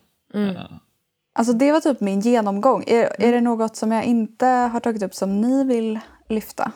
[1.34, 2.84] Alltså det var typ min genomgång.
[2.86, 6.72] Är, är det något som jag inte har tagit upp som ni vill lyfta?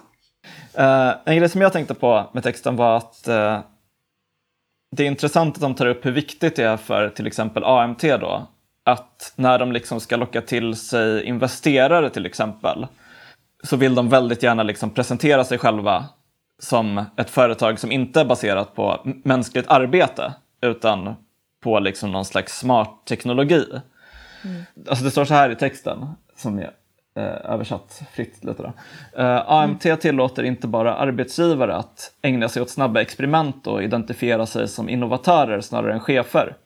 [0.75, 3.61] Eh, en grej som jag tänkte på med texten var att eh,
[4.97, 8.03] det är intressant att de tar upp hur viktigt det är för till exempel AMT
[8.03, 8.47] då,
[8.85, 12.87] att när de liksom ska locka till sig investerare till exempel,
[13.63, 16.05] så vill de väldigt gärna liksom presentera sig själva
[16.59, 21.15] som ett företag som inte är baserat på mänskligt arbete, utan
[21.63, 23.65] på liksom någon slags smart teknologi.
[24.89, 26.07] Alltså det står så här i texten,
[26.37, 26.69] som eh,
[27.21, 28.73] översatt fritt lite då.
[29.23, 34.69] Eh, AMT tillåter inte bara arbetsgivare att ägna sig åt snabba experiment och identifiera sig
[34.69, 36.57] som innovatörer snarare än chefer,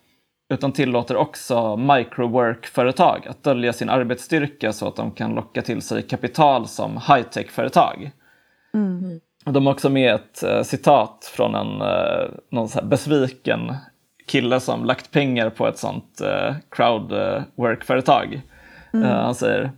[0.54, 6.02] utan tillåter också microwork-företag att dölja sin arbetsstyrka så att de kan locka till sig
[6.02, 8.10] kapital som high-tech-företag.
[9.44, 13.74] Och De har också med ett eh, citat från en eh, någon besviken
[14.26, 18.42] kille som lagt pengar på ett sånt eh, crowdwork-företag.
[18.94, 19.70] Eh, han säger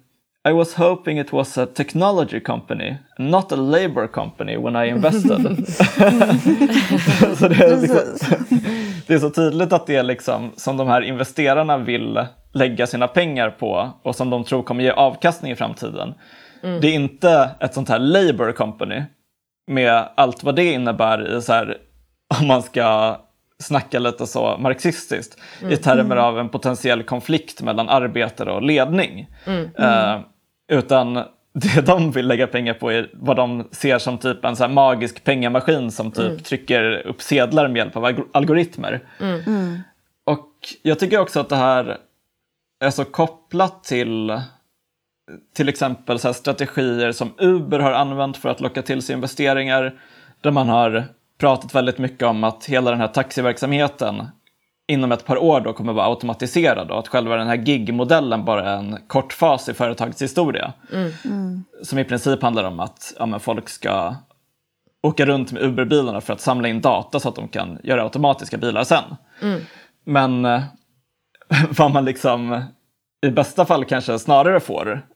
[0.48, 5.68] I was hoping it was a technology company, not a labor company when I invested.
[7.38, 7.98] så det, är liksom,
[9.07, 13.09] det är så tydligt att det är liksom som de här investerarna vill lägga sina
[13.09, 16.14] pengar på och som de tror kommer ge avkastning i framtiden.
[16.62, 16.81] Mm.
[16.81, 19.02] Det är inte ett sånt här Labour Company
[19.66, 21.76] med allt vad det innebär i så här,
[22.40, 23.18] om man ska
[23.59, 25.72] snacka lite så marxistiskt mm.
[25.72, 29.26] i termer av en potentiell konflikt mellan arbetare och ledning.
[29.46, 29.64] Mm.
[29.64, 30.20] Uh,
[30.72, 31.14] utan
[31.52, 35.24] det de vill lägga pengar på är vad de ser som typ en så magisk
[35.24, 36.38] pengamaskin som typ mm.
[36.38, 39.00] trycker upp sedlar med hjälp av algoritmer.
[39.20, 39.40] Mm.
[39.40, 39.80] mm.
[40.24, 40.48] Och
[40.82, 41.98] jag tycker också att det här
[42.85, 44.40] är så kopplat till
[45.54, 50.00] till exempel så strategier som Uber har använt för att locka till sig investeringar.
[50.40, 51.04] Där man har
[51.38, 54.26] pratat väldigt mycket om att hela den här taxiverksamheten
[54.92, 58.70] inom ett par år då kommer vara automatiserad och att själva den här gig-modellen bara
[58.70, 60.72] är en kort fas i företagets historia.
[60.92, 61.12] Mm.
[61.24, 61.64] Mm.
[61.83, 64.14] Som i princip handlar om att ja, folk ska
[65.02, 68.57] åka runt med Uber-bilarna för att samla in data så att de kan göra automatiska
[68.57, 69.05] bilar sen.
[69.42, 69.61] Mm.
[70.05, 70.62] Men eh,
[71.78, 72.64] vad man liksom
[73.26, 75.07] i bästa fall kanske snarare får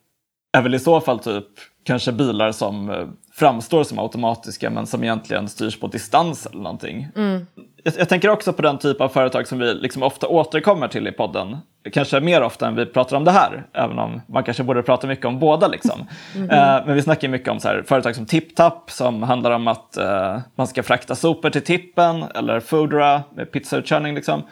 [0.56, 1.46] är väl i så fall typ
[1.84, 7.08] kanske bilar som eh, framstår som automatiska men som egentligen styrs på distans eller någonting.
[7.16, 7.46] Mm.
[7.82, 11.06] Jag, jag, tänker också på den typ av företag som vi liksom ofta återkommer till
[11.08, 11.56] i podden.
[11.92, 15.06] Kanske mer ofta än vi pratar om det här, även om man kanske borde prata
[15.06, 15.68] mycket om båda.
[15.68, 16.06] Liksom.
[16.36, 16.50] Mm.
[16.50, 19.98] Uh, men vi snackar mycket om så här, företag som TipTap som handlar om att
[20.00, 24.14] uh, man ska frakta sopor till tippen eller Foodora med pizzautkörning.
[24.14, 24.42] Liksom.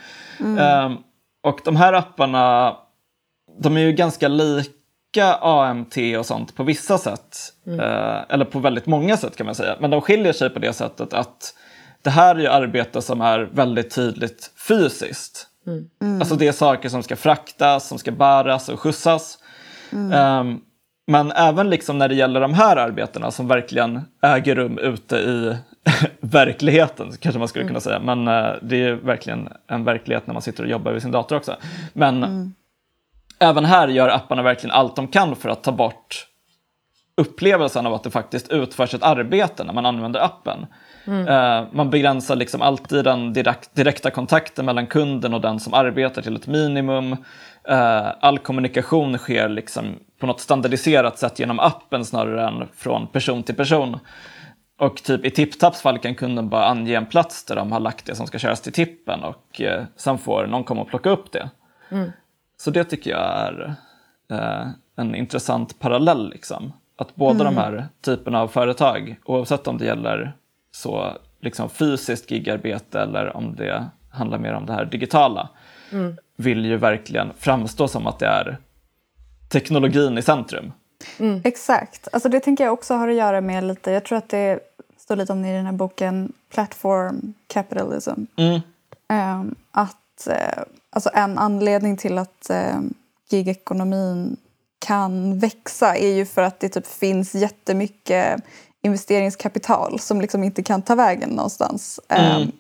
[0.41, 0.59] Mm.
[0.59, 0.99] Uh,
[1.47, 2.77] och de här apparna,
[3.63, 4.84] de är ju ganska lika
[5.15, 7.37] lika AMT och sånt på vissa sätt.
[7.67, 7.81] Mm.
[7.81, 9.77] Eh, eller på väldigt många sätt kan man säga.
[9.81, 11.55] Men de skiljer sig på det sättet att
[12.03, 15.47] det här är ju arbete som är väldigt tydligt fysiskt.
[15.67, 15.85] Mm.
[16.03, 16.21] Mm.
[16.21, 19.39] Alltså det är saker som ska fraktas, som ska bäras och skjutsas.
[19.91, 20.61] Um,
[21.07, 25.57] men även liksom när det gäller de här arbetena som verkligen äger rum ute i
[26.21, 27.71] verkligheten, kanske man skulle mm.
[27.71, 28.01] kunna säga.
[28.01, 31.37] Men uh, det är verkligen en verklighet när man sitter och jobbar vid sin dator
[31.37, 31.57] också.
[31.93, 32.55] Men mm
[33.45, 36.27] även här gör apparna verkligen allt de kan för att ta bort
[37.17, 40.67] upplevelsen av att det faktiskt utförs ett arbete när man använder appen.
[41.07, 41.29] Mm.
[41.29, 46.23] Uh, man begränsar liksom alltid den direkt, direkta kontakten mellan kunden och den som arbetar
[46.23, 47.13] till ett minimum.
[47.71, 49.85] Uh, all kommunikation sker liksom
[50.21, 53.99] på något standardiserat sätt genom appen snarare än från person till person.
[54.79, 58.07] Och typ i TipTaps fall kan kunden bara ange en plats där de har lagt
[58.07, 61.33] det som ska köras till tippen och uh, sen får någon komma och plocka upp
[61.33, 61.51] det.
[61.91, 62.11] Mm.
[62.65, 63.75] Så det tycker jag är
[64.31, 66.31] eh, en intressant parallell.
[66.31, 66.73] Liksom.
[66.97, 67.55] Att båda mm.
[67.55, 70.37] de här typerna av företag, oavsett om det gäller
[70.71, 75.49] så liksom fysiskt gigarbete eller om det handlar mer om det här digitala,
[75.93, 76.17] mm.
[76.37, 78.59] vill ju verkligen framstå som att det är
[79.49, 80.73] teknologin i centrum.
[81.19, 81.41] Mm.
[81.45, 82.09] Exakt.
[82.13, 84.61] Alltså det tänker jag också har att göra med lite, jag tror att det
[84.99, 88.21] står lite om det i den här boken Platform Capitalism.
[89.09, 89.97] Um, att
[90.31, 92.81] uh, Alltså en anledning till att eh,
[93.29, 94.37] gigekonomin
[94.79, 98.43] kan växa är ju för att det typ finns jättemycket
[98.83, 102.01] investeringskapital som liksom inte kan ta vägen någonstans.
[102.09, 102.43] Mm.
[102.43, 102.53] Um,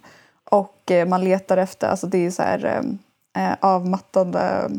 [0.45, 2.83] och eh, man letar efter, alltså det är så här
[3.37, 4.71] eh, avmattande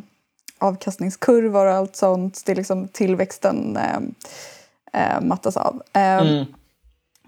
[0.57, 2.43] avkastningskurvor och allt sånt.
[2.45, 3.99] Det är liksom tillväxten eh,
[4.93, 5.73] eh mattas av.
[5.73, 6.45] Um, mm.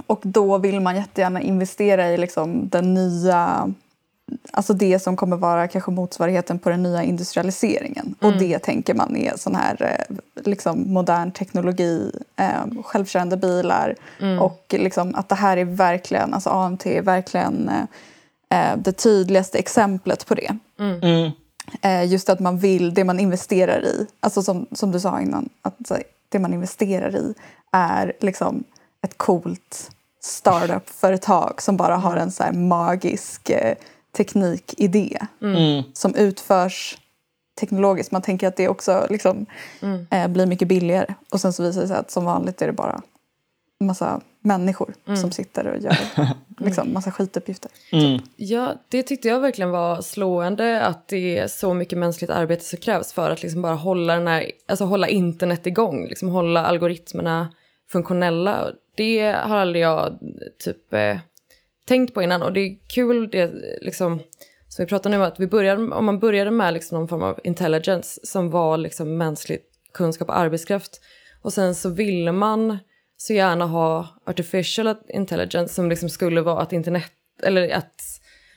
[0.08, 3.74] Och då vill man jättegärna investera i liksom den nya
[4.52, 8.16] alltså det som kommer vara kanske motsvarigheten på den nya industrialiseringen.
[8.22, 8.34] Mm.
[8.34, 14.40] Och det tänker man är sån här eh, liksom modern teknologi, eh, självkörande bilar mm.
[14.40, 17.72] och liksom att det här är verkligen, alltså AMT är verkligen
[18.50, 20.58] eh, det tydligaste exemplet på det.
[20.80, 21.02] Mm.
[21.02, 21.32] mm.
[21.82, 25.50] Eh, just att man vill, det man investerar i, alltså som, som du sa innan,
[25.62, 25.92] att
[26.30, 27.34] det man investerar i
[27.72, 28.64] är liksom
[29.02, 33.76] ett coolt startup-företag som bara har en så magisk eh,
[34.18, 35.56] teknikidé mm.
[35.56, 35.84] mm.
[35.94, 36.98] som utförs
[37.60, 38.12] teknologiskt.
[38.12, 39.46] Man tänker att det också liksom,
[39.82, 40.08] mm.
[40.12, 41.14] eh, blir mycket billigare.
[41.32, 43.02] Och sen så visar det sig att som vanligt är det bara
[43.80, 45.18] massa människor mm.
[45.18, 45.98] som sitter och gör
[46.58, 47.72] liksom, massa skituppgifter.
[47.92, 48.20] Mm.
[48.36, 52.80] Ja, det tyckte jag verkligen var slående att det är så mycket mänskligt arbete som
[52.80, 57.50] krävs för att liksom bara hålla, den här, alltså hålla internet igång, liksom hålla algoritmerna
[57.92, 58.72] funktionella.
[58.96, 60.20] Det har aldrig jag
[60.64, 61.18] typ eh,
[61.88, 64.20] tänkt på innan och det är kul det liksom
[64.68, 67.24] som vi pratar nu om att vi började, om man började med liksom någon form
[67.24, 69.60] av intelligence som var liksom mänsklig
[69.94, 71.02] kunskap och arbetskraft
[71.42, 72.78] och sen så ville man
[73.18, 77.12] så gärna ha artificial intelligence som liksom skulle vara att internet
[77.44, 78.02] eller att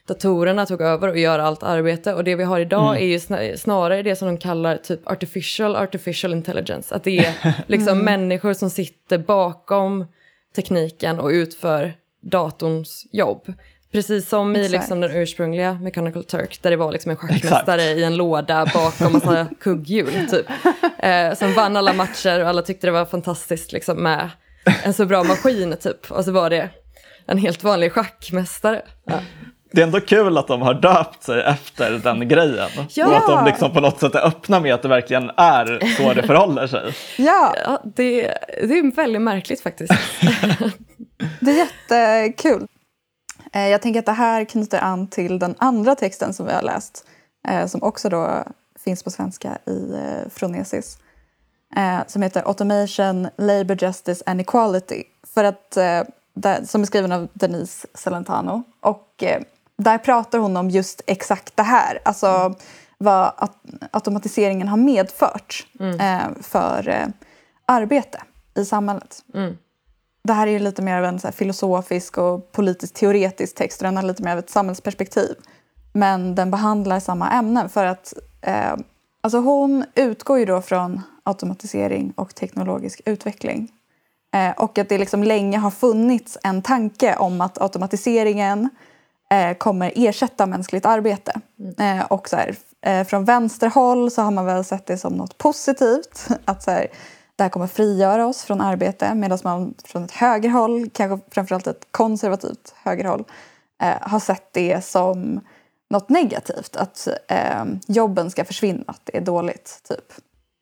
[0.07, 3.03] datorerna tog över och gör allt arbete och det vi har idag mm.
[3.03, 7.93] är ju snarare det som de kallar typ artificial artificial intelligence att det är liksom
[7.93, 8.05] mm.
[8.21, 10.07] människor som sitter bakom
[10.57, 13.53] tekniken och utför datorns jobb.
[13.93, 18.05] Precis som i liksom den ursprungliga Mechanical Turk där det var liksom en schackmästare i
[18.05, 20.47] en låda bakom massa kugghjul typ.
[20.99, 24.31] Eh, som vann alla matcher och alla tyckte det var fantastiskt liksom, med
[24.85, 26.11] en så bra maskin typ.
[26.11, 26.69] Och så var det
[27.27, 28.83] en helt vanlig schackmästare.
[29.05, 29.21] Ja.
[29.73, 32.69] Det är ändå kul att de har döpt sig efter den grejen.
[32.91, 33.07] Ja.
[33.07, 36.15] Och att de liksom på något sätt är öppna med att det verkligen är så
[36.15, 36.95] det förhåller sig.
[37.19, 38.35] Ja, ja det,
[38.69, 39.93] det är väldigt märkligt faktiskt.
[41.41, 42.67] det är jättekul.
[43.53, 46.63] Eh, jag tänker att det här knyter an till den andra texten som vi har
[46.63, 47.07] läst.
[47.49, 48.45] Eh, som också då
[48.85, 50.99] finns på svenska i eh, Fronesis.
[52.07, 55.03] Som heter Automation, Labour Justice and Equality.
[55.35, 55.73] För att,
[56.69, 58.63] som är skriven av Denise Celentano.
[58.81, 59.25] Och
[59.77, 61.99] där pratar hon om just exakt det här.
[62.05, 62.55] Alltså mm.
[62.99, 63.49] vad
[63.91, 66.35] automatiseringen har medfört mm.
[66.43, 67.13] för
[67.67, 68.23] arbete
[68.55, 69.25] i samhället.
[69.35, 69.57] Mm.
[70.23, 74.03] Det här är lite mer av en filosofisk och politiskt teoretisk text och den har
[74.03, 75.35] lite mer av ett samhällsperspektiv.
[75.93, 78.75] Men den behandlar samma ämnen för att eh,
[79.21, 83.73] alltså hon utgår ju då från automatisering och teknologisk utveckling.
[84.35, 88.69] Eh, och att det liksom länge har funnits en tanke om att automatiseringen
[89.31, 91.41] eh, kommer ersätta mänskligt arbete.
[91.59, 91.99] Mm.
[91.99, 95.39] Eh, och så här, eh, från vänsterhåll så har man väl sett det som något
[95.39, 96.29] positivt.
[96.45, 96.87] Att så här,
[97.41, 101.87] det här kommer frigöra oss från arbete medan man från ett högerhåll, kanske framförallt ett
[101.91, 103.25] konservativt högerhåll,
[103.83, 105.41] eh, har sett det som
[105.91, 106.77] något negativt.
[106.77, 109.81] Att eh, jobben ska försvinna, att det är dåligt.
[109.89, 110.05] typ.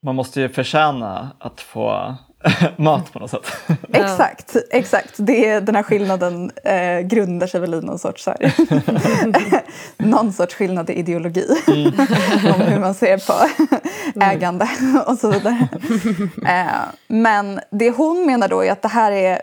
[0.02, 2.14] Man måste ju förtjäna att få
[2.76, 3.46] mat på något sätt.
[3.92, 5.14] exakt, exakt.
[5.16, 8.54] Det, den här skillnaden eh, grundar sig väl i någon sorts, så här,
[9.96, 11.46] någon sorts skillnad i ideologi.
[11.66, 11.86] Mm.
[12.54, 13.64] om hur man ser på
[14.20, 14.68] ägande
[15.06, 15.68] och så vidare.
[16.46, 19.42] Eh, men det hon menar då är att det här är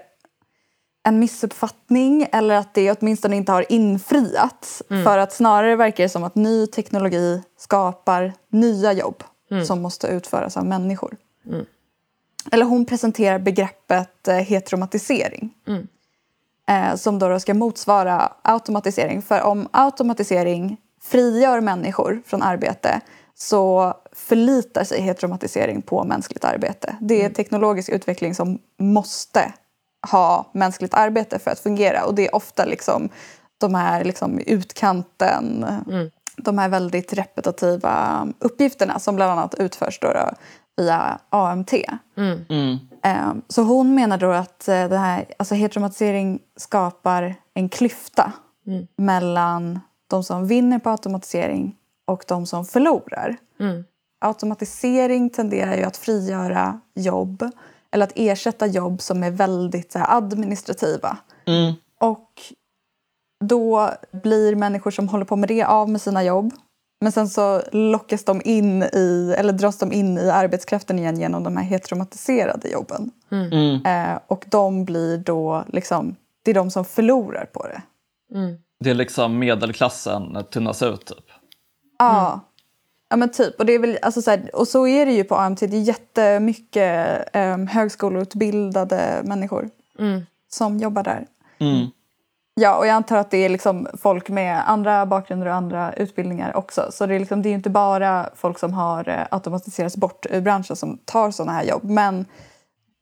[1.07, 4.83] en missuppfattning eller att det åtminstone inte har infriats.
[4.89, 5.03] Mm.
[5.03, 9.65] För att snarare verkar det som att ny teknologi skapar nya jobb mm.
[9.65, 11.17] som måste utföras av människor.
[11.47, 11.65] Mm
[12.51, 15.53] eller hon presenterar begreppet eh, heteromatisering.
[15.67, 15.87] Mm.
[16.67, 19.21] Eh, som då, då ska motsvara automatisering.
[19.21, 23.01] För om automatisering frigör människor från arbete
[23.35, 26.95] så förlitar sig heteromatisering på mänskligt arbete.
[27.01, 27.33] Det är mm.
[27.33, 29.53] teknologisk utveckling som måste
[30.11, 32.05] ha mänskligt arbete för att fungera.
[32.05, 33.09] Och det är ofta liksom
[33.57, 36.11] de här liksom utkanten, mm.
[36.37, 40.29] de här väldigt repetitiva uppgifterna som bland annat utförs då, då
[40.77, 41.73] via AMT.
[42.17, 42.45] Mm.
[42.49, 42.77] Mm.
[43.03, 48.33] Ehm, så hon menar då att eh, det här, alltså heteromatisering skapar en klyfta
[48.67, 48.87] mm.
[48.97, 51.75] mellan de som vinner på automatisering
[52.07, 53.37] och de som förlorar.
[53.59, 53.83] Mm.
[54.25, 57.49] Automatisering tenderar ju att frigöra jobb
[57.91, 61.17] eller att ersätta jobb som är väldigt så här, administrativa.
[61.45, 61.73] Mm.
[61.99, 62.31] Och
[63.43, 66.53] då blir människor som håller på med det av med sina jobb
[67.05, 71.43] men sen så lockas de in i, eller dras de in i arbetskraften igen genom
[71.43, 73.11] de här heteromatiserade jobben.
[73.31, 73.51] Mm.
[73.51, 73.85] mm.
[73.85, 77.81] Eh, och de blir då liksom, det är de som förlorar på det.
[78.37, 78.57] Mm.
[78.79, 81.25] Det är liksom medelklassen tunnas ut typ?
[81.99, 82.27] Ja.
[82.27, 82.39] Mm.
[83.09, 83.59] Ja men typ.
[83.59, 85.59] Och, det är väl, alltså så här, och så är det ju på AMT.
[85.59, 90.21] Det är jättemycket eh, högskoleutbildade människor mm.
[90.49, 91.27] som jobbar där.
[91.59, 91.87] Mm.
[92.61, 96.57] Ja, och jag antar att det är liksom folk med andra bakgrunder och andra utbildningar
[96.57, 96.87] också.
[96.91, 100.41] Så det är, liksom, det är inte bara folk som har eh, automatiserats bort ur
[100.41, 101.83] branschen som tar sådana här jobb.
[101.83, 102.25] Men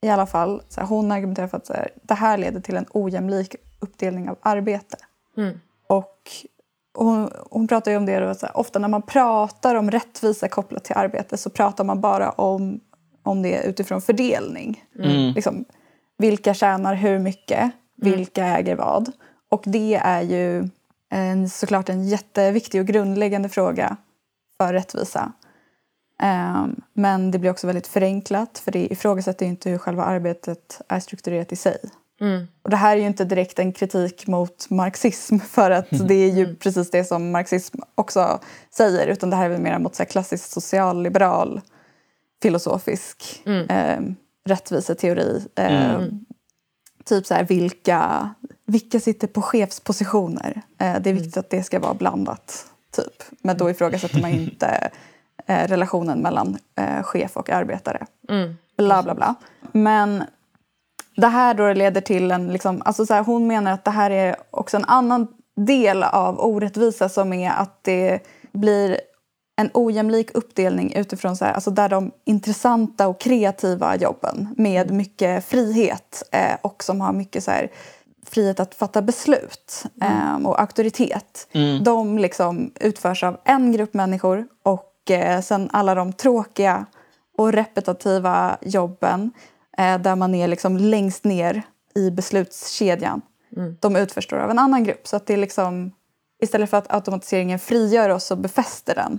[0.02, 2.86] i alla fall, så här, hon argumenterar för att här, det här leder till en
[2.90, 4.96] ojämlik uppdelning av arbete.
[5.36, 5.60] Mm.
[5.88, 6.18] Och
[6.98, 10.48] hon, hon pratar ju om det, då, så här, ofta när man pratar om rättvisa
[10.48, 12.80] kopplat till arbete så pratar man bara om,
[13.22, 14.84] om det utifrån fördelning.
[14.98, 15.32] Mm.
[15.32, 15.64] Liksom,
[16.18, 17.60] vilka tjänar hur mycket?
[17.60, 17.72] Mm.
[17.96, 19.12] Vilka äger vad?
[19.50, 20.68] Och det är ju
[21.10, 23.96] en, såklart en jätteviktig och grundläggande fråga
[24.60, 25.32] för rättvisa.
[26.22, 30.80] Um, men det blir också väldigt förenklat för det ifrågasätter ju inte hur själva arbetet
[30.88, 31.78] är strukturerat i sig.
[32.20, 32.46] Mm.
[32.62, 36.06] Och det här är ju inte direkt en kritik mot marxism för att mm.
[36.06, 36.56] det är ju mm.
[36.56, 40.10] precis det som marxism också säger utan det här är väl mer mot så här
[40.10, 41.60] klassisk socialliberal
[42.42, 43.68] filosofisk mm.
[43.70, 44.14] eh,
[44.48, 45.46] rättviseteori.
[45.54, 46.00] Eh,
[47.04, 48.30] typ så här, vilka,
[48.66, 50.62] vilka sitter på chefspositioner?
[50.78, 52.66] Eh, det är viktigt att det ska vara blandat.
[52.96, 53.22] Typ.
[53.42, 54.90] Men då ifrågasätter man inte
[55.46, 58.06] eh, relationen mellan eh, chef och arbetare.
[58.28, 58.56] Mm.
[58.76, 59.34] Bla, bla, bla.
[59.72, 60.24] Men
[61.16, 62.52] det här då leder till en...
[62.52, 66.40] Liksom, alltså så här, hon menar att det här är också en annan del av
[66.40, 68.20] orättvisa som är att det
[68.52, 69.00] blir
[69.56, 75.44] en ojämlik uppdelning utifrån så här, alltså där de intressanta och kreativa jobben med mycket
[75.44, 77.70] frihet eh, och som har mycket så här,
[78.26, 81.48] frihet att fatta beslut eh, och auktoritet.
[81.82, 86.86] De liksom utförs av en grupp människor och eh, sen alla de tråkiga
[87.38, 89.30] och repetitiva jobben
[89.78, 91.62] eh, där man är liksom längst ner
[91.94, 93.20] i beslutskedjan.
[93.80, 95.06] De utförs då av en annan grupp.
[95.06, 95.92] Så att det är liksom,
[96.42, 99.18] istället för att automatiseringen frigör oss så befäster den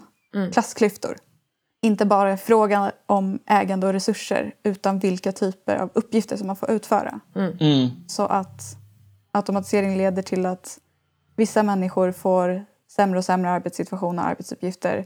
[0.51, 1.17] klassklyftor.
[1.81, 6.71] Inte bara frågan om ägande och resurser utan vilka typer av uppgifter som man får
[6.71, 7.19] utföra.
[7.35, 7.89] Mm.
[8.07, 8.61] Så att
[9.35, 10.79] automatisering leder till att
[11.35, 15.05] vissa människor får sämre och sämre arbetssituation och arbetsuppgifter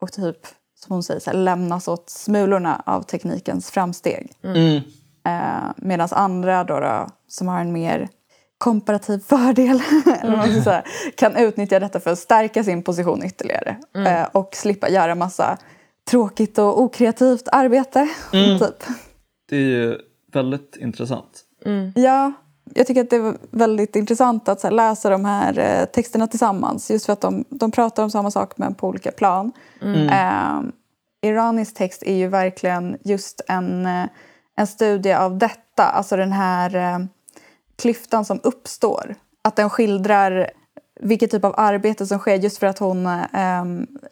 [0.00, 0.36] och typ,
[0.74, 4.32] som hon säger, så här, lämnas åt smulorna av teknikens framsteg.
[4.44, 4.76] Mm.
[5.26, 8.08] Eh, Medan andra då, då, som har en mer
[8.58, 9.80] komparativ fördel
[10.50, 10.82] ska säga,
[11.16, 15.58] kan utnyttja detta för att stärka sin position ytterligare eh, och slippa göra massa
[16.10, 18.08] tråkigt och okreativt arbete.
[18.32, 18.84] Typ.
[19.48, 19.98] Det är ju
[20.32, 21.44] väldigt intressant.
[21.94, 22.32] Ja,
[22.74, 26.90] jag tycker att det var väldigt intressant att läsa de här eh, texterna tillsammans.
[26.90, 29.52] Just för att de, de pratar om samma sak men på olika plan.
[29.82, 30.60] Eh,
[31.22, 34.04] Iranis text är ju verkligen just en, eh,
[34.56, 35.84] en studie av detta.
[35.84, 37.06] Alltså den här eh,
[37.76, 39.14] klyftan som uppstår.
[39.42, 40.50] Att den skildrar
[41.00, 43.64] vilket typ av arbete som sker just för att hon eh,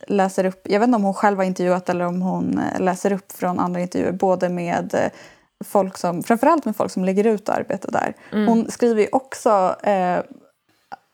[0.06, 3.12] läser upp, jag vet inte om hon själv har intervjuat eller om hon eh, läser
[3.12, 5.10] upp från andra intervjuer, både med
[5.64, 8.14] folk som, framförallt med folk som lägger ut arbete där.
[8.46, 10.18] Hon skriver ju också, eh,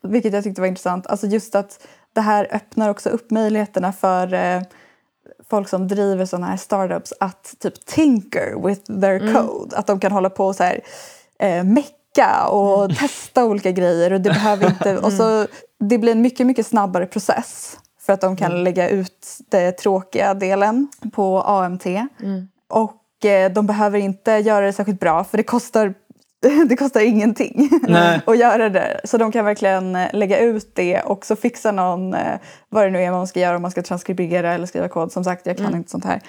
[0.03, 4.35] vilket jag tyckte var intressant, alltså just att det här öppnar också upp möjligheterna för
[4.35, 4.63] eh,
[5.51, 9.77] folk som driver sådana här startups att typ tinker with their code.
[9.77, 10.81] Att de kan hålla på och så här,
[11.39, 14.13] eh, mecka och testa olika grejer.
[14.13, 15.47] Och det, behöver inte, och så,
[15.81, 20.35] det blir en mycket, mycket snabbare process för att de kan lägga ut den tråkiga
[20.35, 21.87] delen på AMT.
[22.69, 22.98] Och eh,
[23.55, 25.95] de behöver inte göra det särskilt bra för det kostar
[26.69, 28.21] det kostar ingenting Nej.
[28.27, 29.01] att göra det.
[29.05, 32.39] Så de kan verkligen eh, lägga ut det och så fixa någon, eh,
[32.69, 35.13] vad det nu är man ska göra om man ska transkribera eller skriva kod.
[35.13, 36.21] Som sagt, jag kan inte sånt här.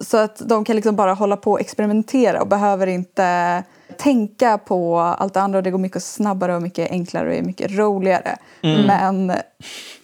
[0.00, 3.62] Så att de kan liksom bara hålla på och experimentera och behöver inte
[3.96, 5.58] tänka på allt det andra.
[5.58, 8.36] Och det går mycket snabbare och mycket enklare och är mycket roligare.
[8.60, 9.32] Men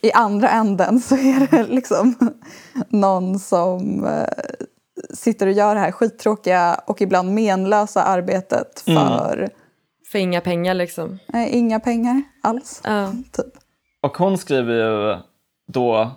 [0.00, 2.14] i andra änden så är det liksom
[2.88, 4.26] någon som eh,
[5.10, 9.48] sitter och gör det här skittråkiga och ibland menlösa arbetet för
[10.12, 11.18] För inga pengar liksom.
[11.34, 12.80] eh, inga pengar alls.
[12.84, 13.12] Ja.
[13.32, 13.52] Typ.
[14.02, 15.16] Och hon skriver ju
[15.66, 16.10] då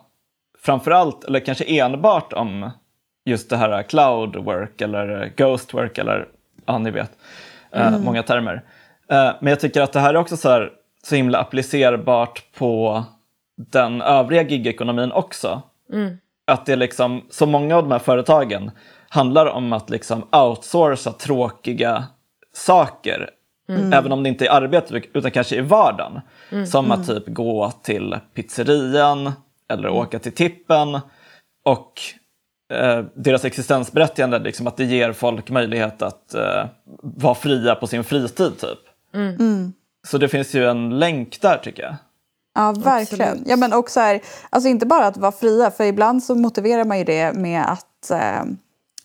[0.59, 2.71] framförallt, eller kanske enbart om
[3.25, 6.27] just det här cloud work eller ghost work eller
[6.65, 7.11] ja, ni vet,
[7.71, 8.63] eh, många termer.
[9.09, 10.71] Eh, men jag tycker att det här är också så, här,
[11.03, 13.03] så himla applicerbart på
[13.71, 15.61] den övriga gigekonomin också.
[16.47, 18.71] Att det är liksom, så många av de här företagen
[19.09, 22.03] handlar om att liksom outsourca tråkiga
[22.53, 23.29] saker.
[23.93, 26.21] Även om det inte är arbete utan kanske i vardagen.
[26.67, 29.31] Som att typ gå till pizzerian
[29.69, 30.99] eller åka till tippen.
[31.65, 31.93] Och
[32.73, 36.65] eh, deras existensberättigande, liksom att det ger folk möjlighet att eh,
[37.01, 38.79] vara fria på sin fritid typ.
[40.07, 41.95] Så det finns ju en länk där tycker jag.
[42.57, 43.27] Ja, verkligen.
[43.29, 43.47] Absolut.
[43.47, 46.97] Ja, men också här, alltså inte bara att vara fria, för ibland så motiverar man
[46.97, 48.43] ju det med att eh,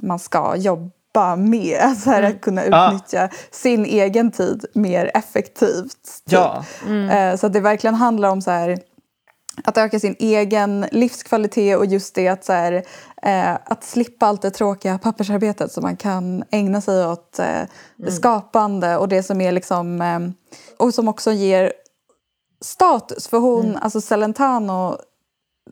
[0.02, 1.94] man ska jobba mer.
[2.04, 2.88] Så här, Att kunna Ah.
[2.88, 6.02] utnyttja sin egen tid mer effektivt.
[6.28, 6.32] Typ.
[6.32, 6.64] Ja.
[7.10, 8.78] Eh, så att det verkligen handlar om så här,
[9.64, 12.72] att öka sin egen livskvalitet och just det att, så här,
[13.22, 17.46] eh, att slippa allt det tråkiga pappersarbetet så man kan ägna sig åt eh,
[17.96, 20.18] det skapande och det som är liksom eh,
[20.78, 21.72] och som också ger
[22.62, 23.28] status.
[23.28, 24.96] För hon, alltså Celentano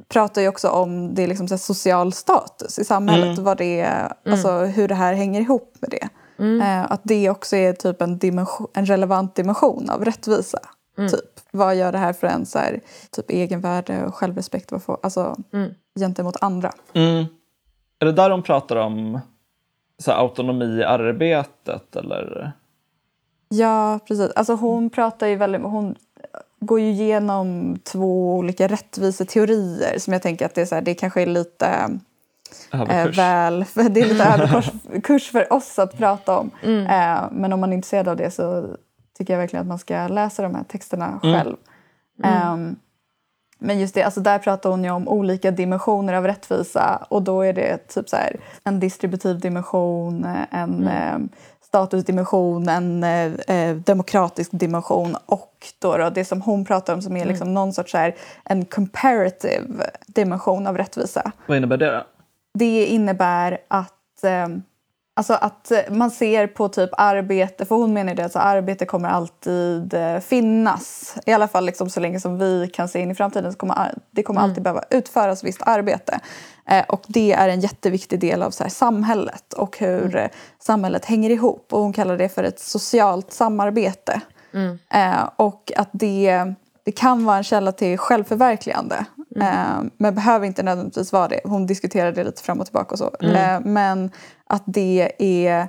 [0.08, 3.38] pratar ju också om det liksom så här social status i samhället.
[3.38, 6.08] Vad det är, alltså hur det här hänger ihop med det.
[6.62, 10.58] Eh, att det också är typ en, dimension, en relevant dimension av rättvisa.
[10.96, 11.40] Typ.
[11.50, 12.80] Vad gör det här för en så här,
[13.10, 15.36] typ egenvärde och självrespekt vad får, alltså,
[15.98, 16.72] gentemot andra?
[16.92, 17.24] Mm.
[17.98, 19.20] Är det där de pratar om
[19.98, 22.52] så här, autonomi i arbetet eller?
[23.48, 24.30] Ja, precis.
[24.30, 25.62] Alltså hon pratar ju väldigt...
[25.62, 25.96] Hon
[26.60, 30.94] går ju igenom två olika rättviseteorier som jag tänker att det, är så här, det
[30.94, 31.66] kanske är lite
[32.72, 33.18] eh, Överkurs?
[33.18, 33.64] väl...
[33.64, 34.70] För det är lite överkurs
[35.02, 36.50] kurs för oss att prata om.
[36.62, 38.76] Eh, men om man är intresserad av det så
[39.18, 41.56] tycker jag verkligen att man ska läsa de här texterna själv.
[42.22, 42.76] Ehm,
[43.58, 47.42] men just det, alltså där pratar hon ju om olika dimensioner av rättvisa och då
[47.42, 51.18] är det typ så här, en distributiv dimension, en eh,
[51.70, 57.16] statusdimension, en eh, eh, demokratisk dimension och då, då det som hon pratar om som
[57.16, 58.14] är liksom någon sorts här,
[58.44, 61.32] en comparative dimension av rättvisa.
[61.46, 62.02] Vad innebär det då?
[62.58, 64.48] Det innebär att eh,
[65.14, 69.08] Alltså att man ser på typ arbete, för hon menar det att alltså arbete kommer
[69.08, 71.16] alltid eh, finnas.
[71.26, 73.94] I alla fall liksom så länge som vi kan se in i framtiden så kommer
[74.10, 76.20] det kommer alltid behöva utföras visst arbete.
[76.70, 80.30] Eh, och det är en jätteviktig del av så här, samhället och hur mm.
[80.58, 81.72] samhället hänger ihop.
[81.72, 84.20] Och hon kallar det för ett socialt samarbete.
[84.54, 84.78] Mm.
[84.90, 86.54] Eh, och att det,
[86.84, 89.04] det kan vara en källa till självförverkligande.
[89.36, 89.48] Mm.
[89.48, 91.40] Eh, men behöver inte nödvändigtvis vara det.
[91.44, 93.10] Hon diskuterar det lite fram och tillbaka och så.
[93.20, 93.36] Mm.
[93.36, 94.10] Eh, men
[94.46, 95.68] att det är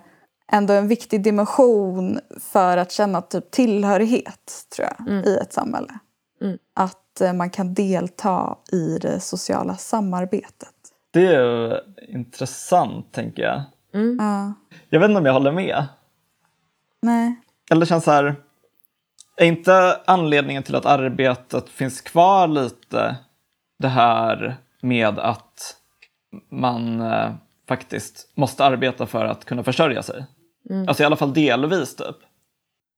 [0.52, 5.26] ändå en viktig dimension för att känna typ tillhörighet tror jag, mm.
[5.26, 5.94] i ett samhälle.
[6.42, 6.58] Mm.
[6.76, 10.70] Att eh, man kan delta i det sociala samarbetet.
[11.12, 13.62] Det är ju intressant tänker jag.
[13.94, 14.18] Mm.
[14.20, 14.54] Ja.
[14.90, 15.86] Jag vet inte om jag håller med.
[17.02, 17.36] Nej.
[17.72, 18.36] Eller känns så här,
[19.38, 23.16] är inte anledningen till att arbetet finns kvar lite
[23.80, 25.76] det här med att
[26.50, 27.32] man eh,
[27.68, 30.26] faktiskt måste arbeta för att kunna försörja sig?
[30.70, 30.88] Mm.
[30.88, 32.16] Alltså i alla fall delvis typ.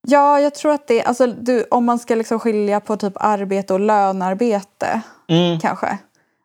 [0.07, 3.73] Ja, jag tror att det, alltså, du, om man ska liksom skilja på typ arbete
[3.73, 5.59] och lönarbete mm.
[5.59, 5.97] kanske.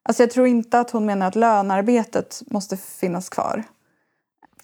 [0.08, 3.64] Alltså jag tror inte att hon menar att lönarbetet måste finnas kvar.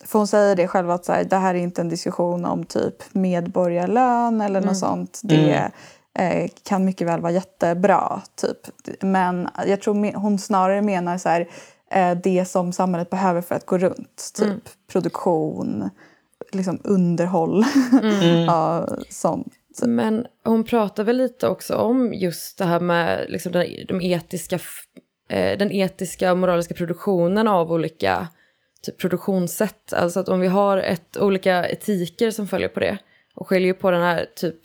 [0.05, 2.65] För hon säger det själv att så här, det här är inte en diskussion om
[2.65, 4.69] typ medborgarlön eller mm.
[4.69, 5.21] något sånt.
[5.23, 5.71] Det
[6.17, 6.43] mm.
[6.45, 8.23] eh, kan mycket väl vara jättebra.
[8.35, 8.59] Typ.
[9.03, 11.49] Men jag tror hon snarare menar så här,
[11.91, 14.33] eh, det som samhället behöver för att gå runt.
[14.35, 14.61] Typ mm.
[14.93, 15.91] produktion,
[16.53, 17.65] liksom underhåll
[18.03, 18.45] mm.
[18.45, 19.53] ja, sånt.
[19.83, 24.59] Men hon pratar väl lite också om just det här med liksom de, de etiska,
[25.29, 28.29] eh, den etiska och moraliska produktionen av olika
[28.83, 29.93] typ produktionssätt.
[29.93, 32.99] Alltså att om vi har ett, olika etiker som följer på det
[33.35, 34.61] och skiljer på den här typ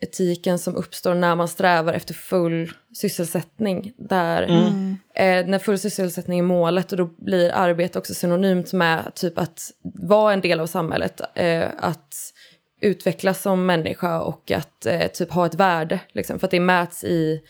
[0.00, 3.92] etiken som uppstår när man strävar efter full sysselsättning.
[3.96, 4.96] Där, mm.
[5.14, 9.70] eh, när full sysselsättning är målet och då blir arbete också synonymt med typ att
[9.82, 11.20] vara en del av samhället.
[11.34, 12.14] Eh, att
[12.80, 16.00] utvecklas som människa och att eh, typ ha ett värde.
[16.12, 17.40] Liksom, för att det mäts i,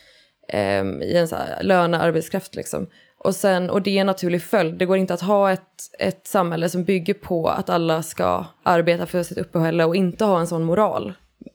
[0.52, 2.54] eh, i en så här, lönearbetskraft.
[2.54, 2.86] Liksom.
[3.18, 4.74] Och, sen, och det är en naturlig följd.
[4.74, 5.60] Det går inte att ha ett,
[5.98, 10.40] ett samhälle som bygger på att alla ska arbeta för sitt uppehälle och inte ha
[10.40, 11.12] en sån moral.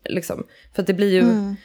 [0.09, 0.43] Liksom.
[0.75, 1.55] För det blir ju mm.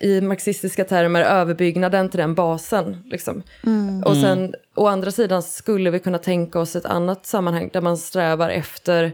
[0.00, 2.96] i marxistiska termer överbyggnaden till den basen.
[3.04, 3.42] Liksom.
[3.66, 4.02] Mm.
[4.02, 7.96] Och sen å andra sidan skulle vi kunna tänka oss ett annat sammanhang där man
[7.96, 9.12] strävar efter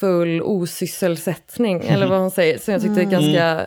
[0.00, 3.10] full osysselsättning, eller vad hon säger, som jag tyckte är mm.
[3.10, 3.66] ganska Eh,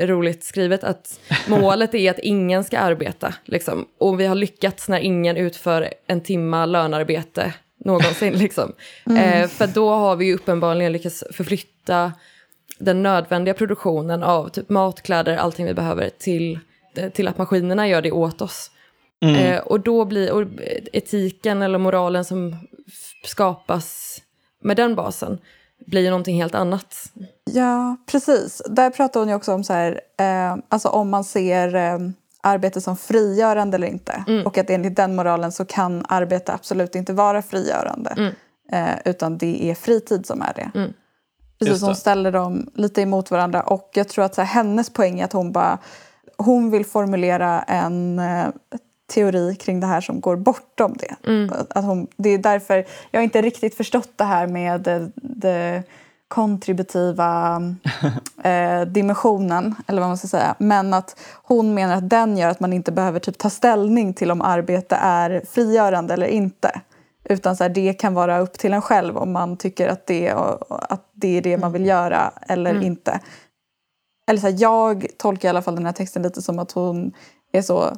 [0.00, 3.34] roligt skrivet att målet är att ingen ska arbeta.
[3.44, 3.86] Liksom.
[3.98, 7.54] Och vi har lyckats när ingen utför en timma lönarbete
[7.84, 8.32] någonsin.
[8.38, 8.72] Liksom.
[9.06, 9.42] Mm.
[9.42, 12.12] Eh, för då har vi uppenbarligen lyckats förflytta
[12.78, 16.58] den nödvändiga produktionen av typ mat, kläder, allting vi behöver till,
[17.12, 18.70] till att maskinerna gör det åt oss.
[19.22, 19.36] Mm.
[19.36, 20.46] Eh, och då blir och
[20.92, 22.56] etiken eller moralen som
[23.24, 24.20] skapas
[24.62, 25.38] med den basen
[25.86, 26.94] blir ju någonting helt annat.
[27.44, 28.62] Ja, precis.
[28.70, 31.98] Där pratar hon ju också om så här, eh, alltså om man ser eh,
[32.42, 34.24] arbete som frigörande eller inte.
[34.26, 34.46] Mm.
[34.46, 38.14] Och att enligt den moralen så kan arbete absolut inte vara frigörande.
[38.16, 38.32] Mm.
[38.72, 40.70] Eh, utan det är fritid som är det.
[40.78, 40.92] Mm.
[41.58, 43.62] Precis, hon ställer dem lite emot varandra.
[43.62, 45.78] Och jag tror att så här, hennes poäng är att hon bara
[46.36, 48.46] hon vill formulera en eh,
[49.06, 51.30] teori kring det här som går bortom det.
[51.30, 51.52] Mm.
[51.70, 55.82] Att hon, det är därför jag har inte riktigt förstått det här med det, det
[56.28, 57.62] kontributiva
[58.42, 60.54] eh, dimensionen, eller vad man ska säga.
[60.58, 64.30] Men att hon menar att den gör att man inte behöver typ ta ställning till
[64.30, 66.80] om arbete är frigörande eller inte.
[67.24, 70.30] Utan så här, det kan vara upp till en själv om man tycker att det,
[70.68, 71.88] att det är det man vill mm.
[71.88, 72.82] göra eller mm.
[72.82, 73.20] inte.
[74.26, 77.12] Eller så här, jag tolkar i alla fall den här texten lite som att hon
[77.52, 77.96] är så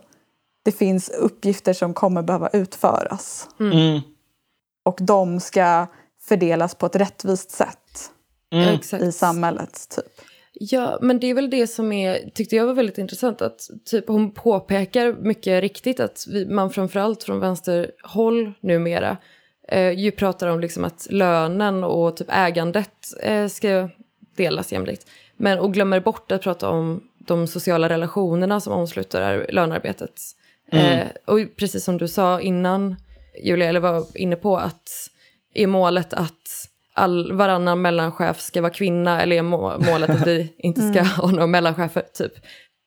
[0.67, 3.49] det finns uppgifter som kommer behöva utföras.
[3.61, 3.73] Mm.
[3.73, 4.01] mm.
[4.85, 5.87] Och de ska
[6.21, 8.11] fördelas på ett rättvist sätt
[8.53, 9.03] mm.
[9.03, 9.89] i samhället.
[9.97, 10.05] Typ.
[10.53, 13.43] Ja, men det är väl det som är, tyckte jag var väldigt intressant.
[13.43, 19.17] Att typ, hon påpekar mycket riktigt att vi, man framförallt från vänsterhåll numera
[19.69, 23.89] eh, ju pratar om liksom att lönen och typ ägandet eh, ska
[24.37, 25.07] delas jämlikt.
[25.37, 30.21] Men, och glömmer bort att prata om de sociala relationerna som omsluter lönearbetet.
[30.73, 30.99] Mm.
[30.99, 32.97] Eh, och precis som du sa innan,
[33.45, 35.11] Julia, eller var inne på, att
[35.55, 36.33] är målet att
[36.95, 41.07] all, varannan mellanchef ska vara kvinna eller är målet att vi inte ska mm.
[41.07, 42.03] ha några mellanchefer?
[42.19, 42.33] Typ.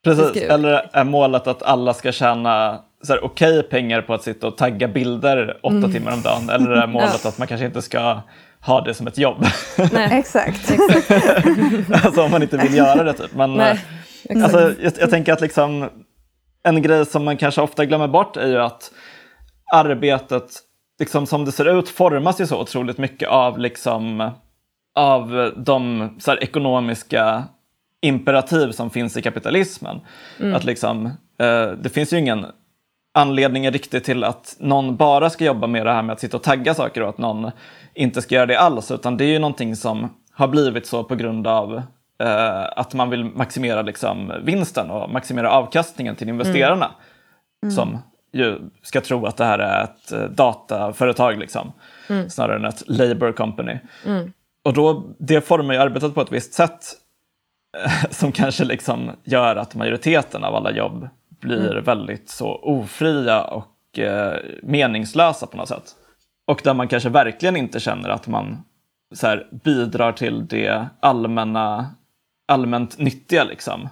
[0.04, 0.40] Precis, ska...
[0.40, 2.82] eller är målet att alla ska tjäna
[3.22, 5.94] okej okay pengar på att sitta och tagga bilder åtta mm.
[5.94, 6.50] timmar om dagen?
[6.50, 7.30] Eller är målet ja.
[7.30, 8.22] att man kanske inte ska
[8.62, 9.46] ha det som ett jobb?
[9.92, 10.72] Nej, exakt.
[10.72, 12.06] exakt.
[12.06, 13.36] alltså om man inte vill göra det typ.
[13.36, 13.80] Men, Nej,
[14.44, 15.90] alltså, jag, jag tänker att liksom
[16.64, 18.91] en grej som man kanske ofta glömmer bort är ju att
[19.74, 20.51] arbetet
[20.99, 24.32] liksom, som det ser ut formas ju så otroligt mycket av, liksom,
[24.95, 27.43] av de så här, ekonomiska
[28.01, 29.99] imperativ som finns i kapitalismen.
[30.55, 31.05] Att liksom,
[31.39, 32.45] eh, det finns ju ingen
[33.14, 36.43] anledning riktigt till att någon bara ska jobba med det här med att sitta och
[36.43, 37.51] tagga saker och att någon
[37.93, 41.16] inte ska göra det alls, utan det är ju någonting som har blivit så på
[41.16, 41.82] grund av
[42.20, 46.91] eh, att man vill maximera liksom, vinsten och maximera avkastningen till investerarna.
[47.76, 47.97] Som
[48.32, 51.72] ju ska tro att det här är ett eh, dataföretag liksom,
[52.30, 53.80] snarare än ett labor company.
[54.63, 56.86] Och då, det formar ju arbetet på ett visst sätt
[57.78, 61.09] eh, som kanske liksom gör att majoriteten av alla jobb
[61.41, 65.95] blir väldigt så ofria och eh, meningslösa på något sätt.
[66.47, 68.63] Och där man kanske verkligen inte känner att man
[69.15, 71.88] så här, bidrar till det allmänna,
[72.50, 73.43] allmänt nyttiga.
[73.43, 73.89] Liksom.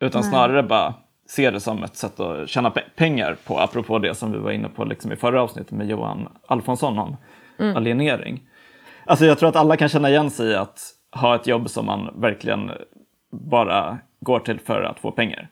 [0.00, 0.94] Utan snarare bara
[1.28, 4.50] ser det som ett sätt att tjäna pe- pengar på, apropå det som vi var
[4.50, 7.16] inne på liksom, i förra avsnittet med Johan Alfonsson om
[7.76, 8.40] alienering.
[9.06, 10.80] Alltså jag tror att alla kan känna igen sig i att
[11.12, 12.70] ha ett jobb som man verkligen
[13.32, 15.48] bara går till för att få pengar.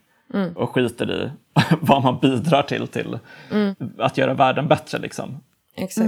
[0.57, 1.31] Och skiter i
[1.81, 3.19] vad man bidrar till, till
[3.99, 4.99] att göra världen bättre.
[4.99, 5.37] Liksom.
[5.77, 6.07] Exakt.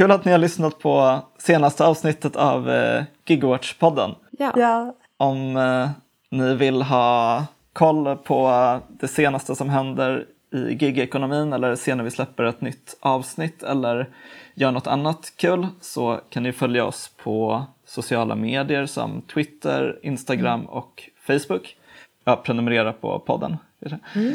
[0.00, 4.14] Kul att ni har lyssnat på senaste avsnittet av eh, Gigwatch-podden.
[4.30, 4.52] Ja.
[4.56, 4.94] Ja.
[5.16, 5.90] Om eh,
[6.30, 8.50] ni vill ha koll på
[8.88, 14.08] det senaste som händer i gigekonomin eller se när vi släpper ett nytt avsnitt eller
[14.54, 20.64] gör något annat kul så kan ni följa oss på sociala medier som Twitter, Instagram
[20.64, 21.76] och Facebook.
[22.24, 23.56] Ja, prenumerera på podden.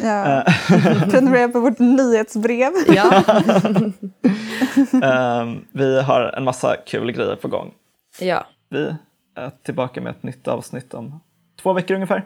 [0.04, 0.44] Ja.
[1.10, 2.72] Prenumerera på vårt nyhetsbrev.
[2.88, 3.24] Ja.
[5.04, 7.74] Ehm, vi har en massa kul grejer på gång.
[8.20, 8.96] ja, Vi
[9.36, 11.20] är tillbaka med ett nytt avsnitt om
[11.62, 12.26] två veckor ungefär.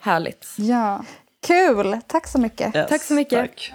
[0.00, 0.46] härligt.
[0.56, 1.04] Ja.
[1.46, 1.96] Kul!
[2.06, 2.76] Tack så mycket.
[2.76, 3.38] Yes, Tack så mycket.
[3.40, 3.72] Tack.